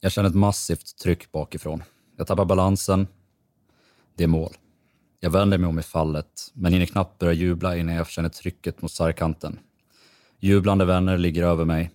[0.00, 1.82] Jag känner ett massivt tryck bakifrån.
[2.16, 3.06] Jag tappar balansen.
[4.16, 4.52] Det är mål.
[5.20, 8.82] Jag vänder mig om i fallet, men hinner knappt börja jubla innan jag känner trycket
[8.82, 9.58] mot sargkanten.
[10.40, 11.90] Jublande vänner ligger över mig.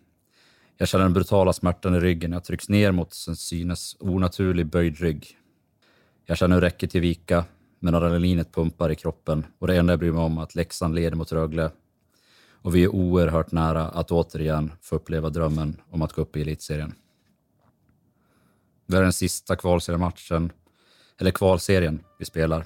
[0.77, 2.31] Jag känner den brutala smärtan i ryggen.
[2.31, 5.37] Jag trycks ner mot en synes onaturlig böjd rygg.
[6.25, 7.45] Jag känner hur räcket till vika,
[7.79, 10.95] men adrenalinet pumpar i kroppen och det enda jag bryr mig om är att Leksand
[10.95, 11.71] leder mot Rögle
[12.61, 16.41] och vi är oerhört nära att återigen få uppleva drömmen om att gå upp i
[16.41, 16.93] elitserien.
[18.91, 20.51] Det är den sista kvalseriematchen,
[21.19, 22.65] eller kvalserien, vi spelar.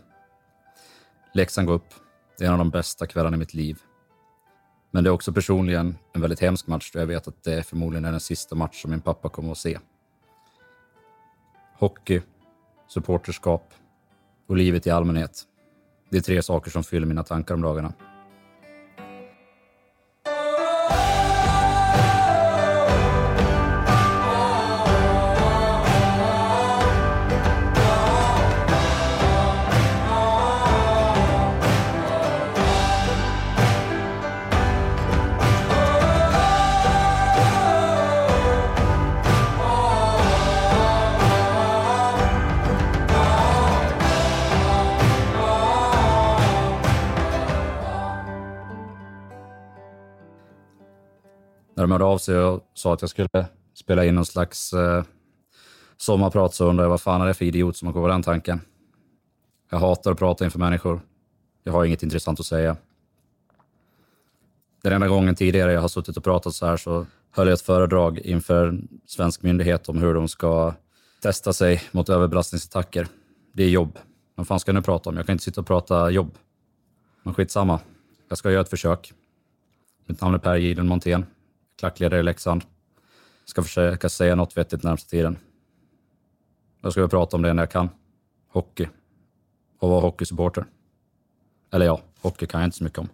[1.33, 1.93] Leksand går upp.
[2.37, 3.81] Det är en av de bästa kvällarna i mitt liv.
[4.91, 8.05] Men det är också personligen en väldigt hemsk match då jag vet att det förmodligen
[8.05, 9.79] är den sista match som min pappa kommer att se.
[11.77, 12.21] Hockey,
[12.87, 13.73] supporterskap
[14.47, 15.43] och livet i allmänhet.
[16.09, 17.93] Det är tre saker som fyller mina tankar om dagarna.
[51.75, 55.03] När de hörde av sig och sa att jag skulle spela in någon slags eh,
[55.97, 58.23] sommarprat så undrade jag vad fan är det för idiot som har kommit på den
[58.23, 58.61] tanken.
[59.69, 61.01] Jag hatar att prata inför människor.
[61.63, 62.77] Jag har inget intressant att säga.
[64.81, 67.61] Den enda gången tidigare jag har suttit och pratat så här så höll jag ett
[67.61, 70.73] föredrag inför en svensk myndighet om hur de ska
[71.21, 73.07] testa sig mot överbelastningsattacker.
[73.53, 73.99] Det är jobb.
[74.35, 75.17] Vad fan ska jag nu prata om?
[75.17, 76.37] Jag kan inte sitta och prata jobb.
[77.23, 77.79] Men skitsamma.
[78.29, 79.13] Jag ska göra ett försök.
[80.05, 81.25] Mitt namn är Per Giden Montén
[81.85, 82.63] klackledare i Leksand.
[83.45, 85.37] Ska försöka säga något vettigt närmsta tiden.
[86.81, 87.89] Jag ska prata om det när jag kan.
[88.47, 88.87] Hockey.
[89.79, 90.65] Och vara hockeysupporter.
[91.73, 93.09] Eller ja, hockey kan jag inte så mycket om.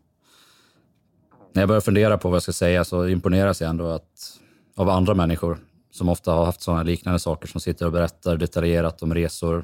[1.54, 4.40] När jag börjar fundera på vad jag ska säga så imponeras jag ändå att,
[4.76, 5.58] av andra människor
[5.92, 9.64] som ofta har haft sådana liknande saker som sitter och berättar detaljerat om resor.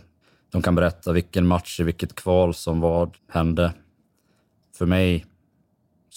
[0.52, 3.74] De kan berätta vilken match i vilket kval som vad hände.
[4.78, 5.26] För mig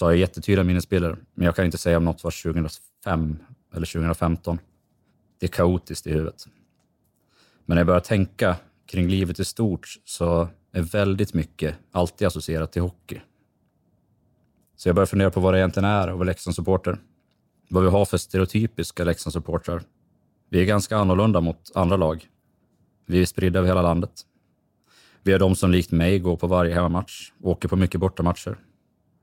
[0.00, 3.38] så har jag jättetydliga minnesbilder, men jag kan inte säga om något var 2005
[3.75, 4.59] eller 2015.
[5.38, 6.47] Det är kaotiskt i huvudet.
[7.65, 8.56] Men när jag börjar tänka
[8.87, 13.21] kring livet i stort så är väldigt mycket alltid associerat till hockey.
[14.77, 16.99] Så jag börjar fundera på vad det egentligen är att vara Leksandssupporter.
[17.69, 19.82] Vad vi har för stereotypiska Leksandssupportrar.
[20.49, 22.28] Vi är ganska annorlunda mot andra lag.
[23.06, 24.27] Vi är spridda över hela landet.
[25.22, 28.59] Vi är de som likt mig går på varje hemmamatch, åker på mycket bortamatcher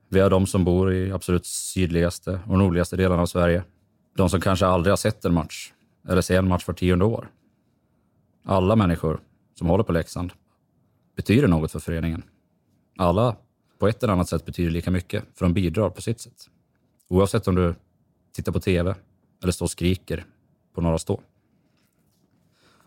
[0.08, 3.64] vi har de som bor i absolut sydligaste och nordligaste delarna av Sverige.
[4.16, 5.72] De som kanske aldrig har sett en match,
[6.08, 7.30] eller ser en match för tionde år.
[8.44, 9.20] Alla människor
[9.54, 10.32] som håller på Leksand
[11.16, 12.22] betyder något för föreningen.
[12.96, 13.36] Alla
[13.78, 16.48] på ett eller annat sätt betyder lika mycket, för de bidrar på sitt sätt.
[17.08, 17.74] Oavsett om du
[18.32, 18.94] tittar på TV
[19.42, 20.24] eller står och skriker
[20.74, 21.20] på Norra Stå.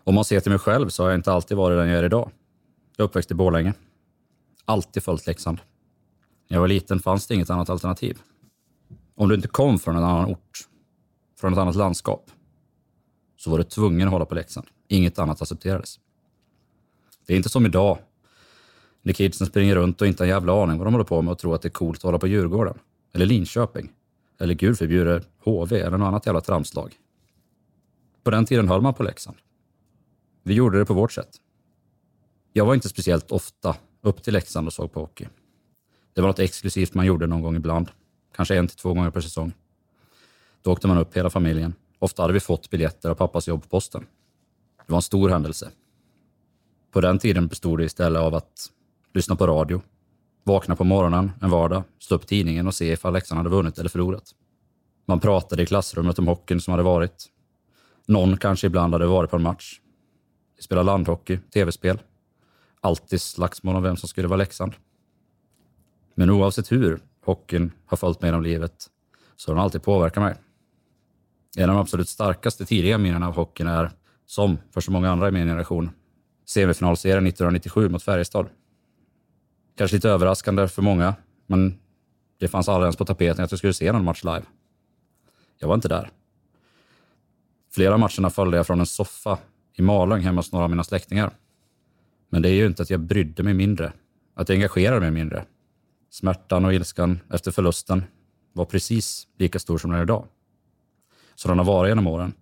[0.04, 2.04] Om man ser till mig själv så har jag inte alltid varit den jag är
[2.04, 2.30] idag.
[2.96, 3.74] Jag är uppväxt i Borlänge.
[4.64, 5.60] Alltid följt Leksand.
[6.52, 8.18] När jag var liten fanns det inget annat alternativ.
[9.14, 10.68] Om du inte kom från en annan ort,
[11.40, 12.30] från ett annat landskap,
[13.36, 14.66] så var du tvungen att hålla på Leksand.
[14.88, 16.00] Inget annat accepterades.
[17.26, 17.98] Det är inte som idag,
[19.02, 21.32] när kidsen springer runt och inte har en jävla aning vad de håller på med
[21.32, 22.78] och tror att det är coolt att hålla på Djurgården,
[23.12, 23.92] eller Linköping,
[24.40, 26.94] eller gud förbjuder HV eller något annat jävla tramslag.
[28.22, 29.36] På den tiden höll man på Leksand.
[30.42, 31.36] Vi gjorde det på vårt sätt.
[32.52, 35.26] Jag var inte speciellt ofta upp till Leksand och såg på hockey.
[36.14, 37.90] Det var något exklusivt man gjorde någon gång ibland.
[38.36, 39.52] Kanske en till två gånger per säsong.
[40.62, 41.74] Då åkte man upp hela familjen.
[41.98, 44.06] Ofta hade vi fått biljetter av pappas jobb på posten.
[44.86, 45.70] Det var en stor händelse.
[46.90, 48.70] På den tiden bestod det istället av att
[49.14, 49.82] lyssna på radio,
[50.44, 53.90] vakna på morgonen en vardag, slå upp tidningen och se ifall Leksand hade vunnit eller
[53.90, 54.34] förlorat.
[55.06, 57.26] Man pratade i klassrummet om hockeyn som hade varit.
[58.06, 59.80] Någon kanske ibland hade varit på en match.
[60.56, 61.98] Vi spelade landhockey, tv-spel.
[62.80, 64.72] Alltid slagsmål om vem som skulle vara Leksand.
[66.14, 68.86] Men oavsett hur hockeyn har följt mig genom livet
[69.36, 70.34] så har den alltid påverkat mig.
[71.56, 73.90] En av de absolut starkaste tidiga minnena av hockeyn är,
[74.26, 75.90] som för så många andra i min generation,
[76.46, 78.48] semifinalserien 1997 mot Färjestad.
[79.76, 81.14] Kanske lite överraskande för många,
[81.46, 81.78] men
[82.38, 84.42] det fanns aldrig ens på tapeten att jag skulle se någon match live.
[85.58, 86.10] Jag var inte där.
[87.74, 89.38] Flera av matcherna följde jag från en soffa
[89.74, 91.30] i Malung hemma hos några av mina släktingar.
[92.28, 93.92] Men det är ju inte att jag brydde mig mindre,
[94.34, 95.44] att jag engagerade mig mindre.
[96.12, 98.04] Smärtan och ilskan efter förlusten
[98.52, 100.26] var precis lika stor som den är idag.
[101.34, 102.32] Så den har varit genom åren.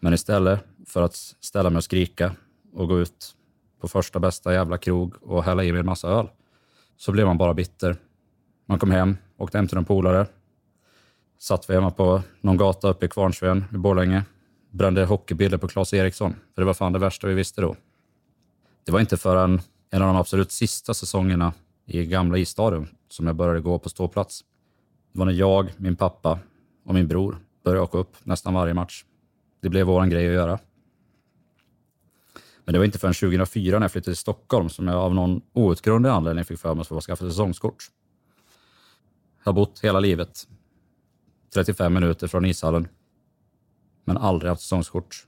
[0.00, 2.34] Men istället för att ställa mig och skrika
[2.72, 3.34] och gå ut
[3.80, 6.28] på första bästa jävla krog och hälla i mig en massa öl.
[6.96, 7.96] Så blev man bara bitter.
[8.66, 10.26] Man kom hem, åkte hem till en polare.
[11.38, 14.24] Satt vi hemma på någon gata uppe i Kvarnsveden i Borlänge.
[14.70, 17.76] Brände hockeybilder på Claes Eriksson, för det var fan det värsta vi visste då.
[18.84, 21.52] Det var inte förrän en av de absolut sista säsongerna
[21.88, 24.44] i gamla isstadion som jag började gå på ståplats.
[25.12, 26.38] Det var när jag, min pappa
[26.84, 29.04] och min bror började åka upp nästan varje match.
[29.60, 30.58] Det blev vår grej att göra.
[32.64, 35.40] Men det var inte förrän 2004 när jag flyttade till Stockholm som jag av någon
[35.52, 37.84] outgrundlig anledning fick för mig att få skaffa säsongskort.
[39.38, 40.48] Jag har bott hela livet
[41.54, 42.88] 35 minuter från ishallen,
[44.04, 45.26] men aldrig haft säsongskort.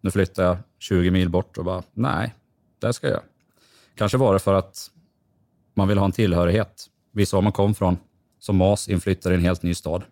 [0.00, 2.34] Nu flyttar jag 20 mil bort och bara, nej,
[2.78, 3.22] det ska jag.
[3.94, 4.90] Kanske var det för att
[5.76, 6.86] man vill ha en tillhörighet.
[7.12, 7.98] Visa var man kom från.
[8.38, 10.02] Som mas inflyttade i en helt ny stad.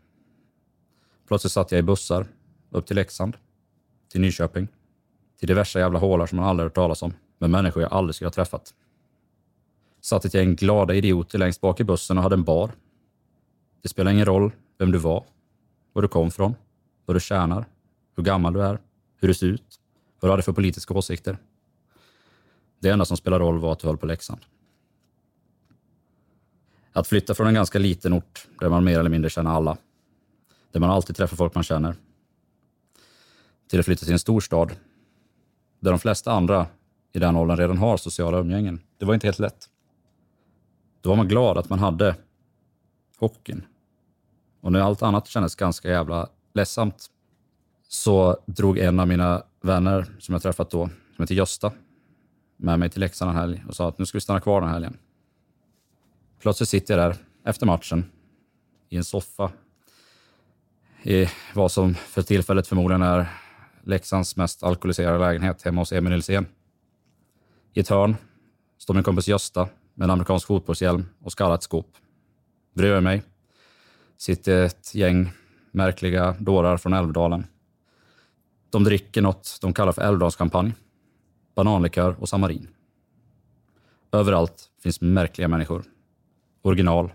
[1.28, 2.26] Plötsligt satt jag i bussar
[2.70, 3.36] upp till Leksand,
[4.12, 4.68] till Nyköping,
[5.38, 8.26] till diverse jävla hålar som man aldrig hört talas om, med människor jag aldrig skulle
[8.26, 8.74] ha träffat.
[10.00, 12.70] Satt ett gäng glada idioter längst bak i bussen och hade en bar.
[13.82, 15.24] Det spelar ingen roll vem du var,
[15.92, 16.54] var du kom från,
[17.06, 17.64] vad du tjänar,
[18.16, 18.78] hur gammal du är,
[19.20, 19.80] hur du ser ut,
[20.20, 21.38] vad du hade för politiska åsikter.
[22.80, 24.40] Det enda som spelar roll var att du höll på Leksand.
[26.96, 29.76] Att flytta från en ganska liten ort där man mer eller mindre känner alla,
[30.72, 31.94] där man alltid träffar folk man känner,
[33.68, 34.72] till att flytta till en stor stad
[35.80, 36.66] där de flesta andra
[37.12, 38.80] i den åldern redan har sociala umgängen.
[38.98, 39.68] Det var inte helt lätt.
[41.00, 42.16] Då var man glad att man hade
[43.18, 43.64] hockeyn.
[44.60, 47.06] Och när allt annat kändes ganska jävla ledsamt
[47.88, 51.72] så drog en av mina vänner som jag träffat då, som heter Gösta,
[52.56, 54.68] med mig till Leksand en helg och sa att nu ska vi stanna kvar den
[54.68, 54.98] här helgen.
[56.44, 58.04] Plötsligt sitter jag där efter matchen
[58.88, 59.52] i en soffa
[61.02, 63.26] i vad som för tillfället förmodligen är
[63.82, 66.46] Leksands mest alkoholiserade lägenhet hemma hos Emil Nilsén.
[67.72, 68.16] I ett hörn
[68.78, 71.96] står min kompis Gösta med en amerikansk fotbollshjälm och skallat skåp.
[72.74, 73.22] Bredvid mig
[74.16, 75.30] sitter ett gäng
[75.72, 77.46] märkliga dårar från Älvdalen.
[78.70, 80.72] De dricker något de kallar för Älvdalskampanj,
[81.54, 82.68] bananlikör och samarin.
[84.12, 85.93] Överallt finns märkliga människor.
[86.66, 87.12] Original,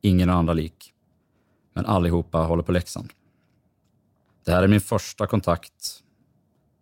[0.00, 0.94] ingen andra lik.
[1.72, 3.12] Men allihopa håller på Leksand.
[4.44, 6.02] Det här är min första kontakt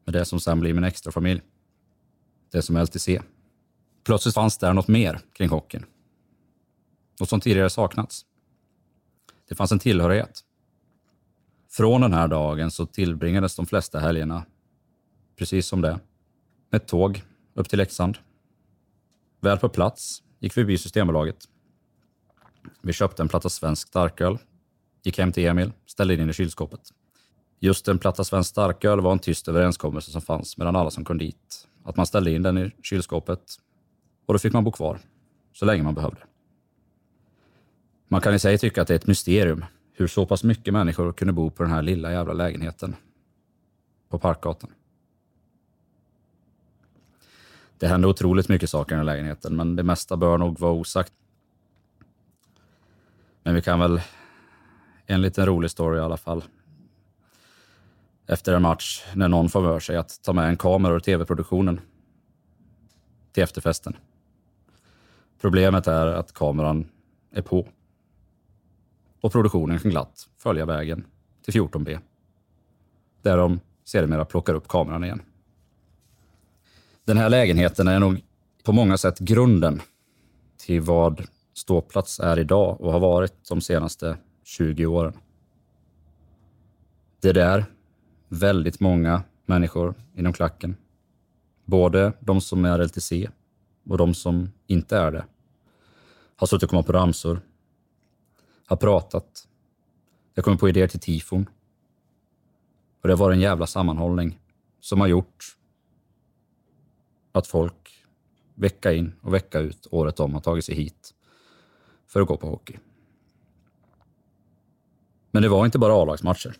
[0.04, 1.42] med det som sen blir min extra familj.
[2.50, 3.22] Det som är LTC.
[4.04, 5.84] Plötsligt fanns där något mer kring hockeyn.
[7.20, 8.26] Något som tidigare saknats.
[9.48, 10.44] Det fanns en tillhörighet.
[11.69, 14.44] Från den här dagen så tillbringades de flesta helgerna,
[15.37, 16.00] precis som det,
[16.70, 17.22] med ett tåg
[17.54, 18.19] upp till Leksand.
[19.40, 21.48] Väl på plats gick vi förbi Systembolaget.
[22.80, 24.38] Vi köpte en platta svensk starköl,
[25.02, 26.80] gick hem till Emil, ställde in den i kylskåpet.
[27.60, 31.18] Just en platta svensk starköl var en tyst överenskommelse som fanns mellan alla som kom
[31.18, 31.68] dit.
[31.84, 33.40] Att man ställde in den i kylskåpet
[34.26, 34.98] och då fick man bo kvar
[35.52, 36.20] så länge man behövde.
[38.08, 41.12] Man kan i sig tycka att det är ett mysterium hur så pass mycket människor
[41.12, 42.96] kunde bo på den här lilla jävla lägenheten
[44.08, 44.70] på Parkgatan.
[47.78, 50.72] Det hände otroligt mycket saker i den här lägenheten, men det mesta bör nog vara
[50.72, 51.12] osagt.
[53.50, 54.00] Men vi kan väl,
[55.06, 56.44] en liten rolig story i alla fall.
[58.26, 61.80] Efter en match, när någon får för sig att ta med en kamera ur tv-produktionen
[63.33, 63.97] till efterfesten.
[65.40, 66.88] Problemet är att kameran
[67.30, 67.66] är på
[69.21, 71.04] och produktionen kan glatt följa vägen
[71.45, 71.99] till 14B.
[73.23, 75.23] Där de sedermera plockar upp kameran igen.
[77.04, 78.25] Den här lägenheten är nog
[78.64, 79.83] på många sätt grunden
[80.57, 85.12] till vad ståplats är idag och har varit de senaste 20 åren.
[87.21, 87.64] Det är där
[88.28, 90.76] väldigt många människor inom klacken,
[91.64, 93.30] både de som är LTC
[93.85, 95.25] och de som inte är det,
[96.37, 97.40] har suttit och kommit på ramsor
[98.66, 99.49] har pratat.
[100.35, 101.49] Jag kommer på idéer till tifon.
[103.02, 104.38] Och det var en jävla sammanhållning
[104.80, 105.57] som har gjort
[107.33, 108.04] att folk
[108.54, 111.14] vecka in och vecka ut året om har tagit sig hit
[112.11, 112.79] för att gå på hockey.
[115.31, 116.57] Men det var inte bara A-lagsmatcher.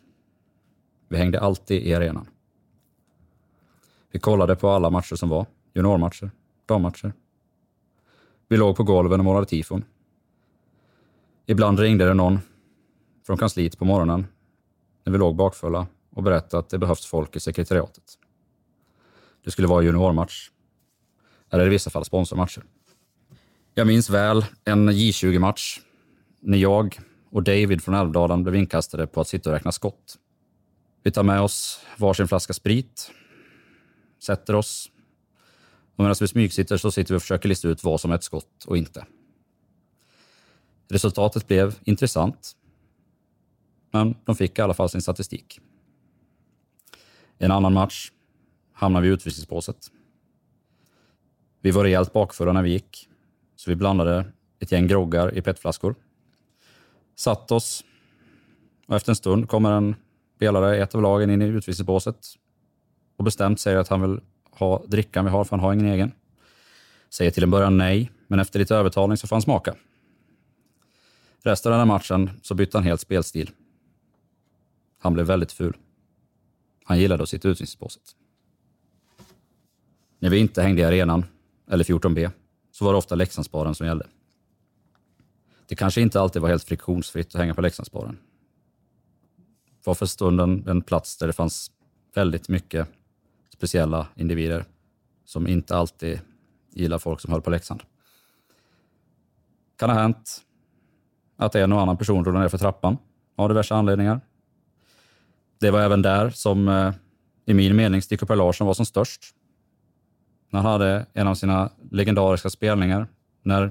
[1.09, 2.27] Vi hängde alltid i arenan.
[4.11, 6.31] Vi kollade på alla matcher som var, juniormatcher,
[6.67, 7.13] dammatcher.
[8.49, 9.85] Vi låg på golven och målade tifon.
[11.47, 12.39] Ibland ringde det någon
[13.27, 14.27] från kansliet på morgonen
[15.05, 18.19] när vi låg bakfulla och berättade att det behövs folk i sekretariatet.
[19.45, 20.51] Det skulle vara juniormatch,
[21.51, 22.65] eller i vissa fall sponsormatcher.
[23.81, 25.81] Jag minns väl en J20-match
[26.41, 26.99] när jag
[27.31, 30.19] och David från Älvdalen blev inkastade på att sitta och räkna skott.
[31.03, 33.11] Vi tar med oss varsin flaska sprit
[34.23, 34.91] sätter oss.
[35.97, 38.25] Och medan vi smygsitter så sitter vi och försöker lista ut vad som är ett
[38.25, 39.07] skott och inte.
[40.89, 42.57] Resultatet blev intressant.
[43.91, 45.61] Men de fick i alla fall sin statistik.
[47.39, 48.11] I en annan match
[48.73, 49.91] hamnade vi i utvisningsbåset.
[51.61, 53.10] Vi var rejält bakfulla när vi gick,
[53.61, 54.25] så vi blandade
[54.59, 55.95] ett gäng groggar i petflaskor.
[57.15, 57.85] Satt oss
[58.87, 59.97] och efter en stund kommer en
[60.37, 62.27] spelare i ett av lagen in i utvisningsbåset
[63.17, 66.13] och bestämt säger att han vill ha drickan vi har, för han har ingen egen.
[67.11, 69.75] Säger till en början nej, men efter lite övertalning så får han smaka.
[71.43, 73.51] Resten av den här matchen så bytte han helt spelstil.
[74.99, 75.77] Han blev väldigt ful.
[76.85, 78.03] Han gillade att sitta i utvisningsbåset.
[80.19, 81.25] När vi inte hängde i arenan,
[81.71, 82.31] eller 14B,
[82.81, 84.07] så var det ofta Leksandsbaren som gällde.
[85.67, 88.19] Det kanske inte alltid var helt friktionsfritt att hänga på Leksandsbaren.
[89.67, 91.71] Det var för stunden en plats där det fanns
[92.15, 92.89] väldigt mycket
[93.55, 94.65] speciella individer
[95.25, 96.21] som inte alltid
[96.73, 97.83] gillar folk som höll på Leksand.
[99.79, 100.43] Kan ha hänt
[101.37, 102.99] att en och annan person rullade ner för trappan
[103.37, 104.21] av diverse anledningar.
[105.59, 106.93] Det var även där som, eh,
[107.47, 109.35] i min mening, Sticko Per Larsson var som störst.
[110.51, 113.07] När han hade en av sina legendariska spelningar
[113.43, 113.71] när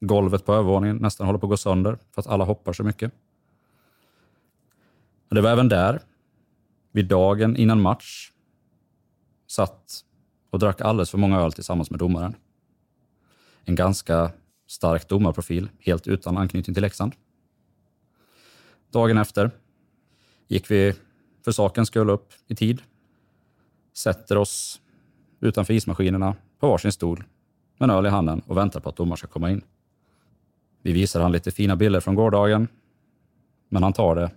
[0.00, 3.12] golvet på övervåningen nästan håller på att gå sönder för att alla hoppar så mycket.
[5.28, 6.02] Det var även där,
[6.92, 8.32] vid dagen innan match,
[9.46, 10.04] satt
[10.50, 12.34] och drack alldeles för många öl tillsammans med domaren.
[13.64, 14.32] En ganska
[14.66, 17.14] stark domarprofil, helt utan anknytning till Leksand.
[18.90, 19.50] Dagen efter
[20.48, 20.94] gick vi
[21.44, 22.82] för sakens skull upp i tid,
[23.92, 24.80] sätter oss
[25.40, 27.24] utanför ismaskinerna på varsin stol
[27.78, 29.62] med en öl i handen och väntar på att domaren ska komma in.
[30.82, 32.68] Vi visar han lite fina bilder från gårdagen,
[33.68, 34.30] men han tar det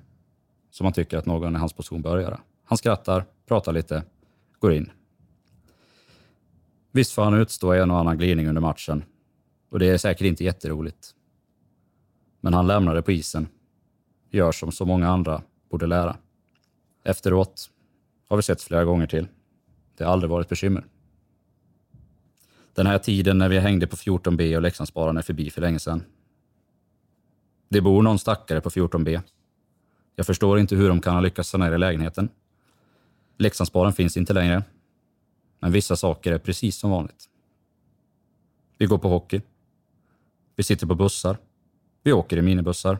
[0.71, 2.39] som han tycker att någon i hans position bör göra.
[2.63, 4.03] Han skrattar, pratar lite,
[4.59, 4.91] går in.
[6.91, 9.03] Visst får han utstå en och annan glidning under matchen
[9.69, 11.15] och det är säkert inte jätteroligt.
[12.41, 13.47] Men han lämnar det på isen,
[14.29, 16.17] gör som så många andra borde lära.
[17.03, 17.69] Efteråt
[18.29, 19.27] har vi sett flera gånger till.
[19.97, 20.85] Det har aldrig varit bekymmer.
[22.73, 26.03] Den här tiden när vi hängde på 14B och Leksandsbaren är förbi för länge sedan.
[27.69, 29.21] Det bor någon stackare på 14B.
[30.15, 32.29] Jag förstår inte hur de kan ha lyckats sanera lägenheten.
[33.37, 34.63] Leksandsbaren finns inte längre.
[35.59, 37.29] Men vissa saker är precis som vanligt.
[38.77, 39.41] Vi går på hockey.
[40.55, 41.37] Vi sitter på bussar.
[42.03, 42.97] Vi åker i minibussar.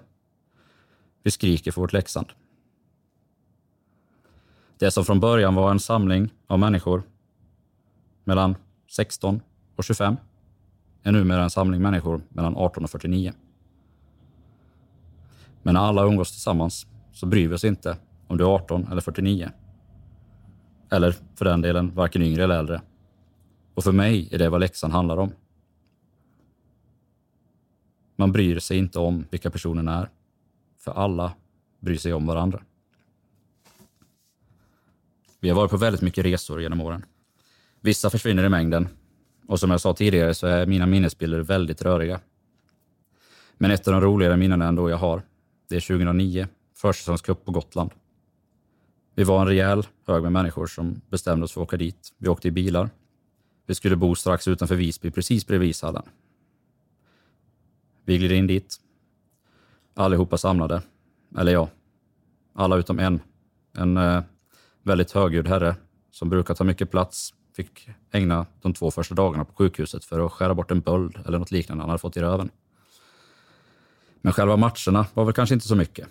[1.24, 2.28] Vi skriker för vårt Leksand.
[4.78, 7.04] Det som från början var en samling av människor
[8.24, 8.56] mellan
[8.88, 9.42] 16
[9.76, 10.16] och 25
[11.04, 13.34] är numera en samling människor mellan 18 och 49.
[15.64, 19.02] Men när alla umgås tillsammans så bryr vi oss inte om du är 18 eller
[19.02, 19.52] 49.
[20.90, 22.82] Eller för den delen varken yngre eller äldre.
[23.74, 25.32] Och för mig är det vad läxan handlar om.
[28.16, 30.10] Man bryr sig inte om vilka personerna är.
[30.78, 31.34] För alla
[31.80, 32.64] bryr sig om varandra.
[35.40, 37.06] Vi har varit på väldigt mycket resor genom åren.
[37.82, 38.88] Vissa försvinner i mängden.
[39.48, 42.20] Och som jag sa tidigare så är mina minnesbilder väldigt röriga.
[43.58, 45.22] Men ett av de roligare minnena ändå jag har,
[45.70, 47.92] det är 2009, försäsongscup på Gotland.
[49.16, 52.14] Vi var en rejäl hög med människor som bestämde oss för att åka dit.
[52.18, 52.90] Vi åkte i bilar.
[53.66, 56.04] Vi skulle bo strax utanför Visby, precis bredvid ishallen.
[58.06, 58.78] Vi gled in dit.
[59.94, 60.82] Allihopa samlade.
[61.38, 61.70] Eller ja,
[62.54, 63.20] alla utom en.
[63.78, 64.24] En eh,
[64.84, 65.76] väldigt högljudd herre
[66.12, 70.32] som brukar ta mycket plats fick ägna de två första dagarna på sjukhuset för att
[70.32, 72.50] skära bort en böld eller något liknande han hade fått i röven.
[74.22, 76.08] Men själva matcherna var väl kanske inte så mycket.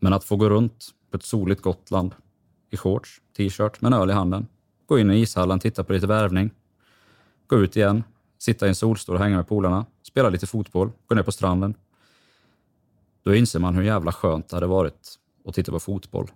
[0.00, 2.14] Men att få gå runt på ett soligt Gotland
[2.70, 4.46] i shorts, t-shirt med en öl i handen,
[4.86, 6.50] gå in i ishallen, titta på lite värvning,
[7.46, 8.04] gå ut igen,
[8.38, 11.74] sitta i en solstol och hänga med polarna, spela lite fotboll, gå ner på stranden.
[13.22, 16.30] Då inser man hur jävla skönt det hade varit att titta på fotboll.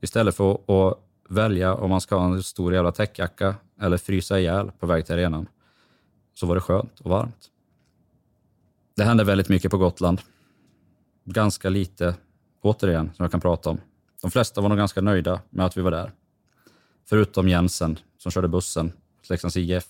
[0.00, 4.70] Istället för att välja om man ska ha en stor jävla täckjacka eller frysa ihjäl
[4.78, 5.48] på väg till arenan,
[6.34, 7.50] så var det skönt och varmt.
[8.96, 10.20] Det hände väldigt mycket på Gotland.
[11.24, 12.14] Ganska lite,
[12.60, 13.80] återigen, som jag kan prata om.
[14.22, 16.12] De flesta var nog ganska nöjda med att vi var där.
[17.04, 19.88] Förutom Jensen, som körde bussen till Leksands IF,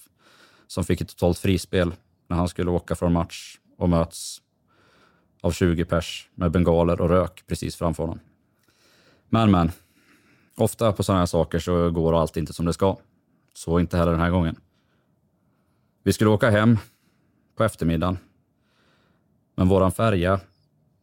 [0.66, 1.94] som fick ett totalt frispel
[2.28, 4.42] när han skulle åka från match och möts
[5.40, 8.20] av 20 pers med bengaler och rök precis framför honom.
[9.28, 9.72] Men, men.
[10.56, 12.96] Ofta på sådana här saker så går allt inte som det ska.
[13.54, 14.56] Så inte heller den här gången.
[16.02, 16.78] Vi skulle åka hem
[17.56, 18.18] på eftermiddagen.
[19.54, 20.40] Men våran färja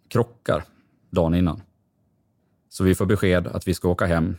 [0.08, 0.64] krockar
[1.10, 1.62] dagen innan.
[2.70, 4.38] Så vi får besked att vi ska åka hem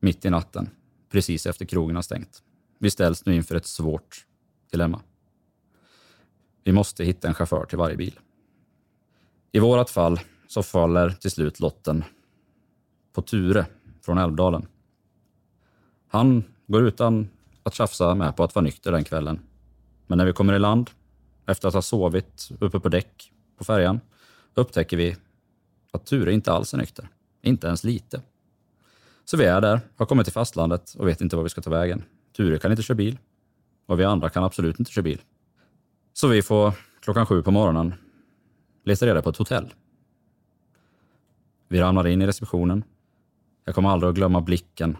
[0.00, 0.70] mitt i natten
[1.10, 2.42] precis efter krogen har stängt.
[2.78, 4.26] Vi ställs nu inför ett svårt
[4.70, 5.02] dilemma.
[6.64, 8.18] Vi måste hitta en chaufför till varje bil.
[9.52, 12.04] I vårt fall så faller till slut lotten
[13.12, 13.66] på Ture
[14.10, 14.66] från Älvdalen.
[16.08, 17.28] Han går utan
[17.62, 19.40] att tjafsa med på att vara nykter den kvällen.
[20.06, 20.90] Men när vi kommer i land,
[21.46, 24.00] efter att ha sovit uppe på däck på färjan,
[24.54, 25.16] upptäcker vi
[25.92, 27.08] att Ture inte alls är nykter.
[27.42, 28.22] Inte ens lite.
[29.24, 31.70] Så vi är där, har kommit till fastlandet och vet inte var vi ska ta
[31.70, 32.04] vägen.
[32.36, 33.18] Ture kan inte köra bil
[33.86, 35.20] och vi andra kan absolut inte köra bil.
[36.12, 37.94] Så vi får klockan sju på morgonen
[38.84, 39.74] leta reda på ett hotell.
[41.68, 42.84] Vi ramlar in i receptionen.
[43.70, 44.96] Jag kommer aldrig att glömma blicken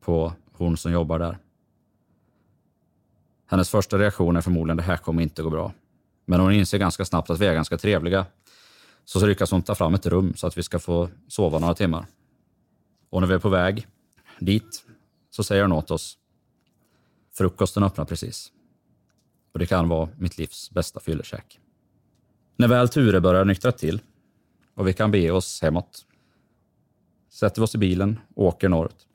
[0.00, 1.38] på hon som jobbar där.
[3.46, 5.72] Hennes första reaktion är förmodligen det här kommer inte gå bra.
[6.24, 8.26] Men hon inser ganska snabbt att vi är ganska trevliga.
[9.04, 11.74] Så, så lyckas hon ta fram ett rum så att vi ska få sova några
[11.74, 12.06] timmar.
[13.10, 13.86] Och när vi är på väg
[14.38, 14.84] dit
[15.30, 16.18] så säger hon åt oss.
[17.32, 18.52] Frukosten öppnar precis.
[19.52, 21.60] Och det kan vara mitt livs bästa fyllekäk.
[22.56, 24.00] När väl Ture börjar nyktra till
[24.74, 26.06] och vi kan bege oss hemåt
[27.30, 29.06] sätter vi oss i bilen och åker norrut.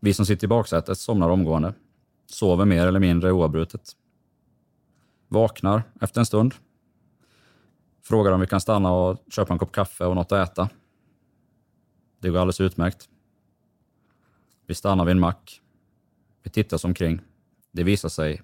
[0.00, 1.74] Vi som sitter i baksätet somnar omgående,
[2.26, 3.92] sover mer eller mindre oavbrutet.
[5.28, 6.54] Vaknar efter en stund,
[8.02, 10.68] frågar om vi kan stanna och köpa en kopp kaffe och något att äta.
[12.20, 13.08] Det går alldeles utmärkt.
[14.66, 15.60] Vi stannar vid en mack.
[16.42, 17.20] Vi tittar oss omkring.
[17.72, 18.42] Det visar sig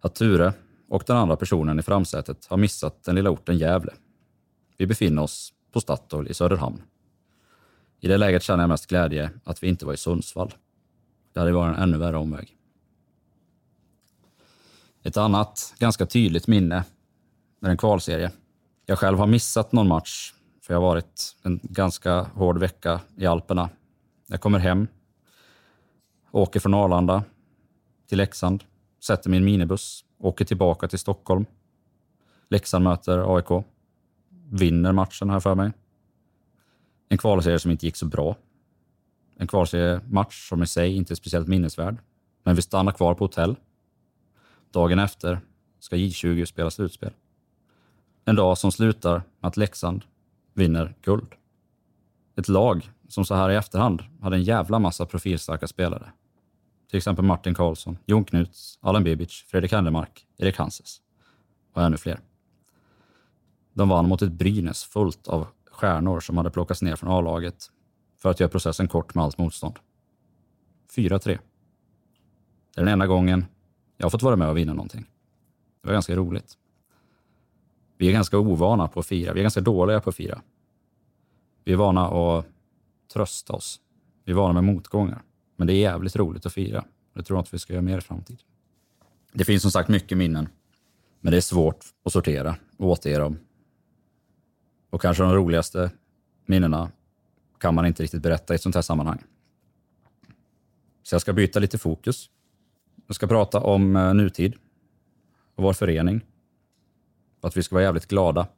[0.00, 0.52] att Ture
[0.88, 3.92] och den andra personen i framsätet har missat den lilla orten Gävle.
[4.76, 6.82] Vi befinner oss på Statoil i Söderhamn.
[8.04, 10.54] I det läget känner jag mest glädje att vi inte var i Sundsvall.
[11.32, 12.56] Det hade varit en ännu värre omväg.
[15.02, 16.84] Ett annat ganska tydligt minne
[17.60, 18.30] är en kvalserie.
[18.86, 23.26] Jag själv har missat någon match för jag har varit en ganska hård vecka i
[23.26, 23.68] Alperna.
[24.26, 24.86] Jag kommer hem,
[26.30, 27.24] åker från Arlanda
[28.08, 28.64] till Leksand,
[29.04, 31.46] sätter min minibuss, åker tillbaka till Stockholm.
[32.48, 33.64] Leksand möter AIK.
[34.50, 35.72] Vinner matchen här för mig.
[37.12, 38.36] En kvalserie som inte gick så bra.
[39.36, 41.96] En kvalseriematch som i sig inte är speciellt minnesvärd.
[42.42, 43.56] Men vi stannar kvar på hotell.
[44.70, 45.40] Dagen efter
[45.80, 47.12] ska J20 spela slutspel.
[48.24, 50.04] En dag som slutar med att Leksand
[50.54, 51.34] vinner guld.
[52.36, 56.12] Ett lag som så här i efterhand hade en jävla massa profilstarka spelare.
[56.90, 61.00] Till exempel Martin Karlsson, Jon Knuts, Allan Bibic, Fredrik Händemark, Erik Hanses
[61.72, 62.20] och ännu fler.
[63.72, 67.70] De vann mot ett Brynäs fullt av stjärnor som hade plockats ner från A-laget
[68.18, 69.78] för att göra processen kort med allt motstånd.
[70.96, 71.18] 4-3.
[71.26, 73.44] Det är den enda gången
[73.96, 75.06] jag har fått vara med och vinna någonting.
[75.82, 76.58] Det var ganska roligt.
[77.98, 79.32] Vi är ganska ovana på att fira.
[79.32, 80.42] Vi är ganska dåliga på att fira.
[81.64, 82.46] Vi är vana att
[83.12, 83.80] trösta oss.
[84.24, 85.22] Vi är vana med motgångar.
[85.56, 86.84] Men det är jävligt roligt att fira.
[87.14, 88.46] Det tror jag att vi ska göra mer i framtiden.
[89.32, 90.48] Det finns som sagt mycket minnen.
[91.20, 93.38] Men det är svårt att sortera och återge dem.
[94.92, 95.90] Och kanske de roligaste
[96.46, 96.90] minnena
[97.58, 99.24] kan man inte riktigt berätta i ett sånt här sammanhang.
[101.02, 102.30] Så jag ska byta lite fokus.
[103.06, 104.54] Jag ska prata om eh, nutid
[105.54, 106.20] och vår förening.
[107.40, 108.48] Och att vi ska vara jävligt glada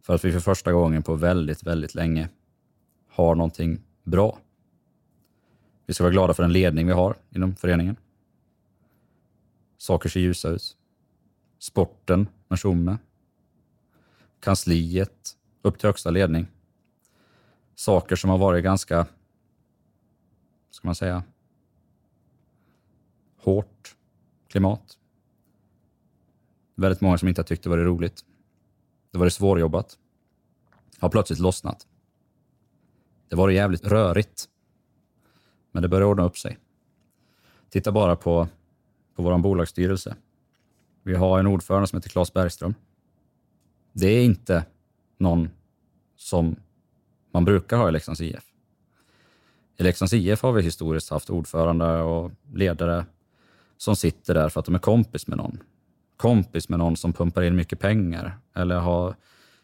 [0.00, 2.28] för att vi för första gången på väldigt, väldigt länge
[3.08, 4.38] har någonting bra.
[5.86, 7.96] Vi ska vara glada för den ledning vi har inom föreningen.
[9.78, 10.76] Saker ser ljusa ut.
[11.58, 12.98] Sporten med Tjomme.
[14.42, 16.46] Kansliet upp till högsta ledning.
[17.74, 19.06] Saker som har varit ganska,
[20.70, 21.22] ska man säga,
[23.36, 23.96] hårt
[24.48, 24.98] klimat.
[26.74, 28.24] Väldigt många som inte har tyckt det varit roligt.
[29.10, 29.98] Det var det svårjobbat.
[30.98, 31.86] Har plötsligt lossnat.
[33.28, 34.48] Det var jävligt rörigt.
[35.72, 36.58] Men det börjar ordna upp sig.
[37.70, 38.48] Titta bara på,
[39.14, 40.16] på vår bolagsstyrelse.
[41.02, 42.74] Vi har en ordförande som heter Claes Bergström.
[43.92, 44.64] Det är inte
[45.18, 45.50] någon
[46.16, 46.56] som
[47.32, 48.44] man brukar ha i Leksands IF.
[49.76, 53.06] I Leksands IF har vi historiskt haft ordförande och ledare
[53.76, 55.62] som sitter där för att de är kompis med någon.
[56.16, 59.16] Kompis med någon som pumpar in mycket pengar eller har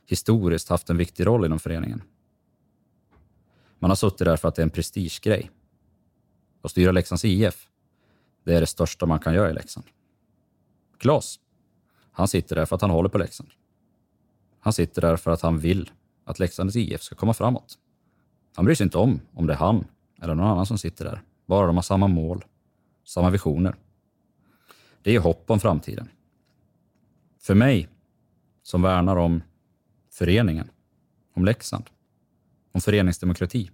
[0.06, 2.02] historiskt haft en viktig roll inom föreningen.
[3.78, 5.50] Man har suttit där för att det är en prestigegrej.
[6.62, 7.68] Att styra Leksands IF,
[8.44, 9.86] det är det största man kan göra i Leksand.
[10.98, 11.40] Klas,
[12.12, 13.50] han sitter där för att han håller på Leksand.
[14.60, 15.90] Han sitter där för att han vill
[16.24, 17.78] att Leksands IF ska komma framåt.
[18.56, 19.84] Han bryr sig inte om om det är han
[20.22, 21.22] eller någon annan som sitter där.
[21.46, 22.44] Bara de har samma mål,
[23.04, 23.74] samma visioner.
[25.02, 26.08] Det är hopp om framtiden.
[27.40, 27.88] För mig,
[28.62, 29.42] som värnar om
[30.12, 30.70] föreningen,
[31.34, 31.84] om Leksand,
[32.72, 33.70] om föreningsdemokrati,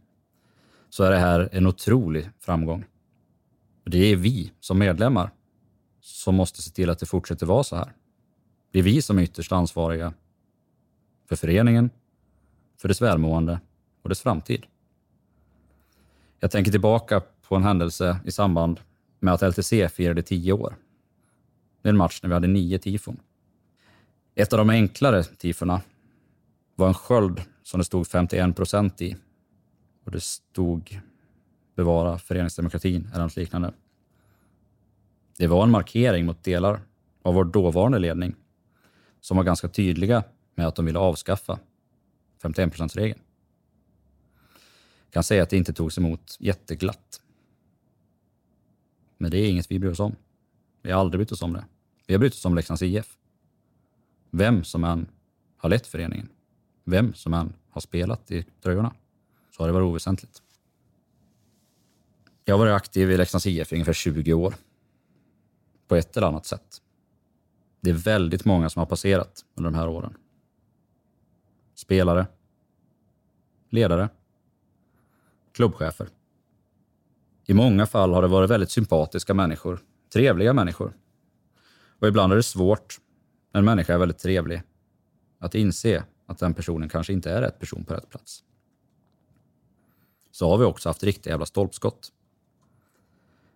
[0.90, 2.84] så är det här en otrolig framgång.
[3.84, 5.30] Det är vi som medlemmar
[6.00, 7.92] som måste se till att det fortsätter vara så här.
[8.70, 10.14] Det är vi som är ytterst ansvariga
[11.28, 11.90] för föreningen,
[12.76, 13.60] för dess välmående
[14.02, 14.66] och dess framtid.
[16.40, 18.80] Jag tänker tillbaka på en händelse i samband
[19.20, 20.76] med att LTC firade tio år.
[21.82, 23.20] Det är en match när vi hade nio tifon.
[24.34, 25.80] Ett av de enklare tifona
[26.74, 29.16] var en sköld som det stod 51 procent i.
[30.04, 31.00] Och det stod
[31.76, 33.72] bevara föreningsdemokratin eller något liknande.
[35.38, 36.80] Det var en markering mot delar
[37.22, 38.34] av vår dåvarande ledning
[39.20, 40.24] som var ganska tydliga
[40.54, 41.58] med att de ville avskaffa
[42.42, 43.20] 51-procentsregeln.
[45.10, 47.20] kan säga att det inte togs emot jätteglatt.
[49.18, 50.16] Men det är inget vi bryr oss om.
[50.82, 51.64] Vi har aldrig brytt oss om det.
[52.06, 53.18] Vi har brytt oss om Leksands IF.
[54.30, 55.06] Vem som än
[55.56, 56.28] har lett föreningen,
[56.84, 58.94] vem som än har spelat i tröjorna,
[59.50, 60.42] så har det varit oväsentligt.
[62.44, 64.54] Jag har varit aktiv i Leksands IF i ungefär 20 år.
[65.88, 66.82] På ett eller annat sätt.
[67.80, 70.16] Det är väldigt många som har passerat under de här åren.
[71.84, 72.26] Spelare,
[73.70, 74.08] ledare,
[75.52, 76.08] klubbchefer.
[77.46, 79.80] I många fall har det varit väldigt sympatiska människor,
[80.12, 80.96] trevliga människor.
[81.98, 83.00] Och ibland är det svårt,
[83.52, 84.62] när en människa är väldigt trevlig,
[85.38, 88.44] att inse att den personen kanske inte är rätt person på rätt plats.
[90.30, 92.12] Så har vi också haft riktiga jävla stolpskott.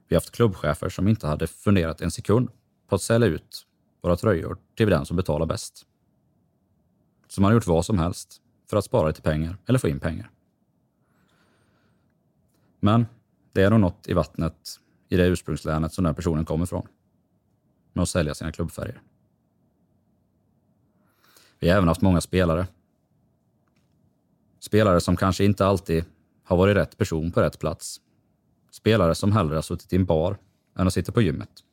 [0.08, 2.50] Vi har haft klubbchefer som inte hade funderat en sekund
[2.88, 3.66] på att sälja ut
[4.00, 5.87] våra tröjor till den som betalar bäst.
[7.28, 10.30] Som har gjort vad som helst för att spara lite pengar eller få in pengar.
[12.80, 13.06] Men
[13.52, 16.86] det är nog något i vattnet i det ursprungslänet som den personen kommer ifrån.
[17.92, 19.02] Med att sälja sina klubbfärger.
[21.58, 22.66] Vi har även haft många spelare.
[24.60, 26.04] Spelare som kanske inte alltid
[26.44, 28.00] har varit rätt person på rätt plats.
[28.70, 30.38] Spelare som hellre har suttit i en bar
[30.76, 31.64] än att sitta på gymmet.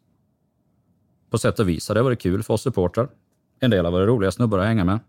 [1.29, 3.09] På sätt och vis har det varit kul för oss supportrar.
[3.59, 4.99] En del har varit roliga snubbar att hänga med.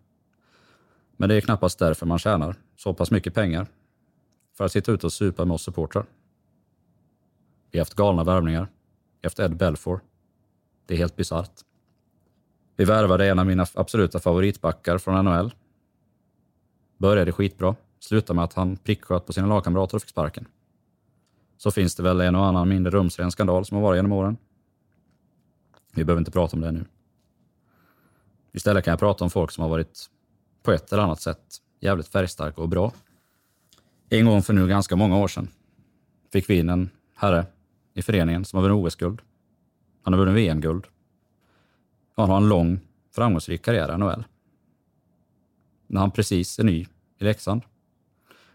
[1.16, 3.66] Men det är knappast därför man tjänar så pass mycket pengar
[4.56, 6.06] för att sitta ute och supa med oss supportrar.
[7.70, 8.62] Vi har haft galna värvningar.
[8.62, 10.00] Vi har haft Ed Belfour.
[10.86, 11.60] Det är helt bisarrt.
[12.76, 15.54] Vi värvade en av mina absoluta favoritbackar från NHL.
[16.98, 17.76] Började skitbra.
[17.98, 20.48] Slutade med att han pricksköt på sina lagkamrater och fick sparken.
[21.56, 24.36] Så finns det väl en och annan mindre rumsren skandal som har varit genom åren.
[25.94, 26.84] Vi behöver inte prata om det nu.
[28.52, 30.10] Istället kan jag prata om folk som har varit
[30.66, 32.92] på ett eller annat sätt jävligt färgstarka och bra.
[34.08, 35.48] En gång för nu ganska många år sedan
[36.32, 37.46] fick vi in en herre
[37.94, 39.22] i föreningen som har vunnit OS-guld.
[40.02, 40.86] Han har vunnit VM-guld.
[42.16, 42.80] Han har en lång,
[43.14, 44.24] framgångsrik karriär i NHL.
[45.86, 46.86] När han precis är ny
[47.18, 47.62] i Leksand